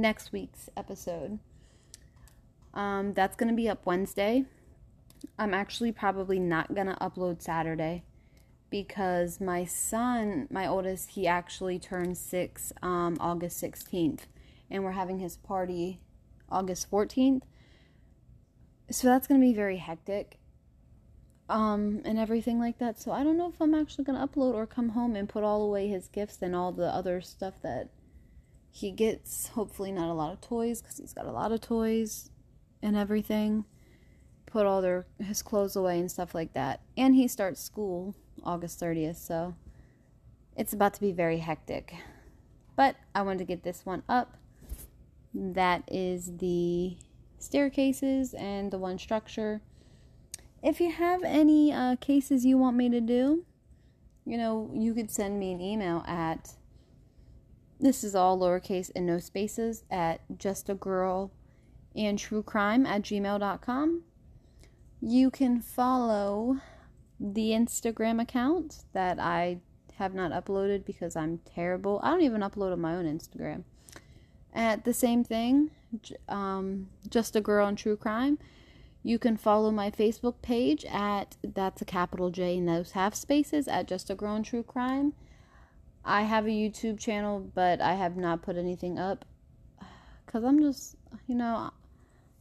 next 0.00 0.32
week's 0.32 0.68
episode. 0.76 1.38
Um, 2.72 3.12
that's 3.14 3.36
gonna 3.36 3.52
be 3.52 3.68
up 3.68 3.84
Wednesday. 3.84 4.44
I'm 5.38 5.54
actually 5.54 5.92
probably 5.92 6.38
not 6.38 6.74
gonna 6.74 6.96
upload 7.00 7.42
Saturday 7.42 8.04
because 8.70 9.40
my 9.40 9.64
son, 9.64 10.46
my 10.50 10.66
oldest, 10.66 11.10
he 11.10 11.26
actually 11.26 11.78
turned 11.78 12.16
six 12.16 12.72
um, 12.82 13.16
August 13.20 13.62
16th, 13.62 14.20
and 14.70 14.84
we're 14.84 14.92
having 14.92 15.18
his 15.18 15.36
party 15.36 16.00
August 16.50 16.90
14th. 16.90 17.42
So 18.90 19.08
that's 19.08 19.26
gonna 19.26 19.40
be 19.40 19.54
very 19.54 19.78
hectic, 19.78 20.38
um, 21.48 22.00
and 22.04 22.18
everything 22.18 22.58
like 22.58 22.78
that. 22.78 23.00
So 23.00 23.10
I 23.10 23.24
don't 23.24 23.36
know 23.36 23.48
if 23.48 23.60
I'm 23.60 23.74
actually 23.74 24.04
gonna 24.04 24.26
upload 24.26 24.54
or 24.54 24.66
come 24.66 24.90
home 24.90 25.16
and 25.16 25.28
put 25.28 25.44
all 25.44 25.62
away 25.62 25.88
his 25.88 26.08
gifts 26.08 26.40
and 26.40 26.54
all 26.54 26.72
the 26.72 26.88
other 26.88 27.20
stuff 27.20 27.54
that 27.62 27.88
he 28.70 28.90
gets. 28.90 29.48
Hopefully, 29.48 29.92
not 29.92 30.10
a 30.10 30.14
lot 30.14 30.32
of 30.32 30.40
toys 30.40 30.80
because 30.80 30.98
he's 30.98 31.12
got 31.12 31.26
a 31.26 31.32
lot 31.32 31.52
of 31.52 31.60
toys 31.60 32.30
and 32.82 32.96
everything. 32.96 33.64
Put 34.46 34.66
all 34.66 34.82
their 34.82 35.06
his 35.18 35.42
clothes 35.42 35.76
away 35.76 35.98
and 35.98 36.10
stuff 36.10 36.34
like 36.34 36.54
that. 36.54 36.80
And 36.96 37.14
he 37.14 37.28
starts 37.28 37.60
school 37.60 38.14
August 38.42 38.80
30th, 38.80 39.16
so 39.16 39.54
it's 40.56 40.72
about 40.72 40.94
to 40.94 41.00
be 41.00 41.12
very 41.12 41.38
hectic. 41.38 41.94
But 42.76 42.96
I 43.14 43.22
wanted 43.22 43.38
to 43.38 43.44
get 43.44 43.62
this 43.62 43.84
one 43.84 44.02
up. 44.08 44.36
That 45.34 45.84
is 45.86 46.38
the 46.38 46.96
staircases 47.38 48.34
and 48.34 48.70
the 48.70 48.78
one 48.78 48.98
structure. 48.98 49.60
If 50.62 50.80
you 50.80 50.90
have 50.90 51.22
any 51.22 51.72
uh, 51.72 51.96
cases 51.96 52.44
you 52.44 52.58
want 52.58 52.76
me 52.76 52.88
to 52.90 53.00
do, 53.00 53.44
you 54.26 54.36
know, 54.36 54.70
you 54.74 54.94
could 54.94 55.10
send 55.10 55.38
me 55.38 55.52
an 55.52 55.60
email 55.60 56.04
at 56.06 56.54
this 57.80 58.04
is 58.04 58.14
all 58.14 58.38
lowercase 58.38 58.90
and 58.94 59.06
no 59.06 59.18
spaces 59.18 59.84
at 59.90 60.20
just 60.38 60.68
a 60.68 60.74
girl 60.74 61.32
and 61.96 62.18
true 62.18 62.42
crime 62.42 62.86
at 62.86 63.02
gmail.com 63.02 64.02
You 65.00 65.30
can 65.30 65.60
follow 65.60 66.58
the 67.18 67.50
Instagram 67.50 68.20
account 68.20 68.84
that 68.92 69.18
I 69.18 69.58
have 69.96 70.14
not 70.14 70.32
uploaded 70.32 70.84
because 70.84 71.14
I'm 71.14 71.38
terrible. 71.38 72.00
I 72.02 72.10
don't 72.10 72.22
even 72.22 72.40
upload 72.40 72.72
on 72.72 72.80
my 72.80 72.94
own 72.94 73.04
Instagram. 73.04 73.64
At 74.52 74.84
the 74.84 74.94
same 74.94 75.22
thing, 75.22 75.70
um, 76.28 76.88
just 77.08 77.36
a 77.36 77.40
girl 77.40 77.68
in 77.68 77.76
true 77.76 77.96
crime. 77.96 78.38
You 79.02 79.18
can 79.18 79.36
follow 79.36 79.70
my 79.70 79.90
Facebook 79.90 80.42
page 80.42 80.84
at 80.86 81.36
that's 81.42 81.80
a 81.80 81.84
capital 81.84 82.30
J 82.30 82.60
those 82.60 82.92
half 82.92 83.14
spaces 83.14 83.68
at 83.68 83.88
just 83.88 84.10
a 84.10 84.14
girl 84.14 84.36
in 84.36 84.42
true 84.42 84.62
crime. 84.62 85.14
I 86.04 86.22
have 86.22 86.46
a 86.46 86.50
YouTube 86.50 86.98
channel, 86.98 87.50
but 87.54 87.80
I 87.80 87.94
have 87.94 88.16
not 88.16 88.42
put 88.42 88.56
anything 88.56 88.98
up 88.98 89.24
because 90.26 90.44
I'm 90.44 90.60
just, 90.60 90.96
you 91.26 91.34
know, 91.34 91.70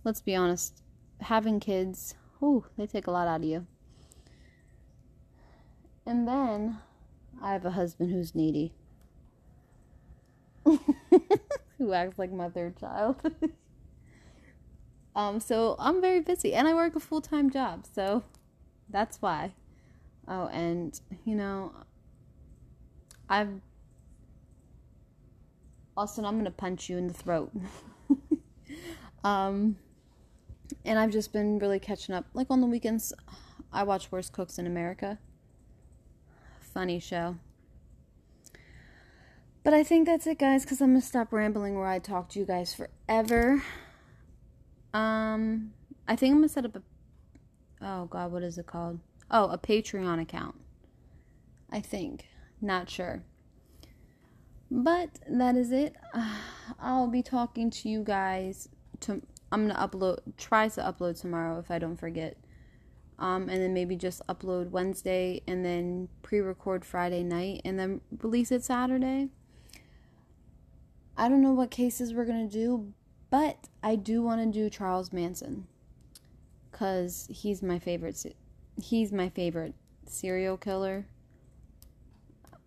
let's 0.04 0.22
be 0.22 0.36
honest, 0.36 0.82
having 1.22 1.60
kids, 1.60 2.16
oh, 2.42 2.66
they 2.78 2.88
take 2.88 3.08
a 3.08 3.12
lot 3.12 3.28
out 3.28 3.42
of 3.42 3.48
you. 3.48 3.66
And 6.06 6.28
then 6.28 6.80
I 7.42 7.54
have 7.54 7.66
a 7.66 7.72
husband 7.72 8.12
who's 8.12 8.34
needy, 8.34 8.74
who 10.66 11.94
acts 11.94 12.18
like 12.18 12.32
my 12.32 12.50
third 12.50 12.78
child. 12.78 13.18
um, 15.16 15.40
so 15.40 15.76
I'm 15.78 16.02
very 16.02 16.22
busy, 16.22 16.54
and 16.54 16.68
I 16.68 16.74
work 16.74 16.96
a 16.96 17.00
full 17.00 17.22
time 17.22 17.52
job, 17.52 17.86
so 17.94 18.24
that's 18.90 19.22
why. 19.22 19.54
Oh, 20.28 20.48
and 20.48 21.00
you 21.26 21.36
know, 21.36 21.74
I've 23.30 23.62
Austin, 26.00 26.24
I'm 26.26 26.38
gonna 26.38 26.50
punch 26.50 26.90
you 26.90 26.98
in 26.98 27.08
the 27.08 27.14
throat. 27.14 27.52
um, 29.24 29.76
and 30.86 30.98
I've 30.98 31.12
just 31.12 31.34
been 31.34 31.60
really 31.60 31.78
catching 31.80 32.16
up. 32.16 32.26
Like 32.34 32.48
on 32.50 32.62
the 32.62 32.68
weekends, 32.68 33.12
I 33.74 33.84
watch 33.84 34.10
Worst 34.10 34.32
Cooks 34.32 34.58
in 34.58 34.66
America. 34.66 35.20
Funny 36.62 37.00
show. 37.00 37.36
But 39.62 39.74
I 39.74 39.84
think 39.84 40.06
that's 40.08 40.26
it, 40.26 40.40
guys, 40.40 40.64
because 40.64 40.80
I'm 40.80 40.92
gonna 40.92 41.02
stop 41.02 41.34
rambling 41.34 41.76
where 41.76 41.88
I 41.88 42.00
talk 42.00 42.30
to 42.30 42.40
you 42.40 42.46
guys 42.46 42.74
forever. 42.74 43.62
Um, 44.94 45.74
I 46.08 46.16
think 46.16 46.32
I'm 46.32 46.38
gonna 46.38 46.48
set 46.48 46.64
up 46.64 46.78
a. 46.78 46.82
Oh 47.82 48.06
God, 48.06 48.32
what 48.32 48.42
is 48.42 48.58
it 48.58 48.68
called? 48.68 49.00
Oh, 49.30 49.50
a 49.50 49.58
Patreon 49.58 50.22
account. 50.22 50.56
I 51.70 51.82
think. 51.82 52.29
Not 52.62 52.90
sure. 52.90 53.24
But 54.72 55.20
that 55.28 55.56
is 55.56 55.72
it. 55.72 55.96
I'll 56.80 57.08
be 57.08 57.24
talking 57.24 57.70
to 57.72 57.90
you 57.90 58.04
guys. 58.04 58.70
To 59.02 59.22
I'm 59.52 59.68
gonna 59.68 59.80
upload. 59.80 60.20
Try 60.38 60.68
to 60.70 60.82
upload 60.82 61.20
tomorrow 61.20 61.60
if 61.60 61.72
I 61.72 61.80
don't 61.80 61.98
forget. 61.98 62.38
Um, 63.18 63.50
and 63.50 63.62
then 63.62 63.74
maybe 63.74 63.96
just 63.96 64.26
upload 64.28 64.70
Wednesday 64.70 65.42
and 65.46 65.66
then 65.66 66.08
pre-record 66.22 66.86
Friday 66.86 67.22
night 67.22 67.62
and 67.66 67.78
then 67.78 68.00
release 68.22 68.50
it 68.50 68.64
Saturday. 68.64 69.28
I 71.18 71.28
don't 71.28 71.42
know 71.42 71.52
what 71.52 71.70
cases 71.70 72.14
we're 72.14 72.26
gonna 72.26 72.48
do, 72.48 72.94
but 73.30 73.68
I 73.84 73.96
do 73.96 74.22
want 74.22 74.42
to 74.42 74.60
do 74.60 74.70
Charles 74.70 75.12
Manson 75.12 75.68
because 76.72 77.28
he's 77.30 77.62
my 77.62 77.78
favorite. 77.78 78.36
He's 78.82 79.12
my 79.12 79.28
favorite 79.28 79.74
serial 80.06 80.56
killer. 80.56 81.08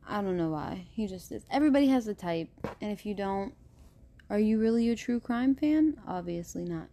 I 0.09 0.21
don't 0.21 0.37
know 0.37 0.51
why. 0.51 0.87
He 0.91 1.07
just 1.07 1.31
is. 1.33 1.45
Everybody 1.51 1.87
has 1.89 2.07
a 2.09 2.15
type, 2.15 2.49
and 2.81 2.91
if 2.93 3.07
you 3.07 3.15
don't, 3.15 3.55
are 4.29 4.39
you 4.39 4.59
really 4.59 4.89
a 4.89 4.97
true 4.97 5.21
crime 5.21 5.55
fan? 5.55 6.01
Obviously 6.07 6.65
not. 6.65 6.89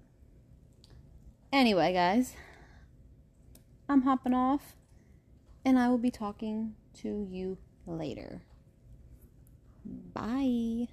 Anyway, 1.51 1.93
guys, 1.93 2.35
I'm 3.87 4.03
hopping 4.03 4.33
off, 4.33 4.75
and 5.65 5.79
I 5.79 5.89
will 5.89 5.97
be 5.97 6.11
talking 6.11 6.75
to 7.01 7.27
you 7.29 7.57
later. 7.87 8.43
Bye. 10.13 10.89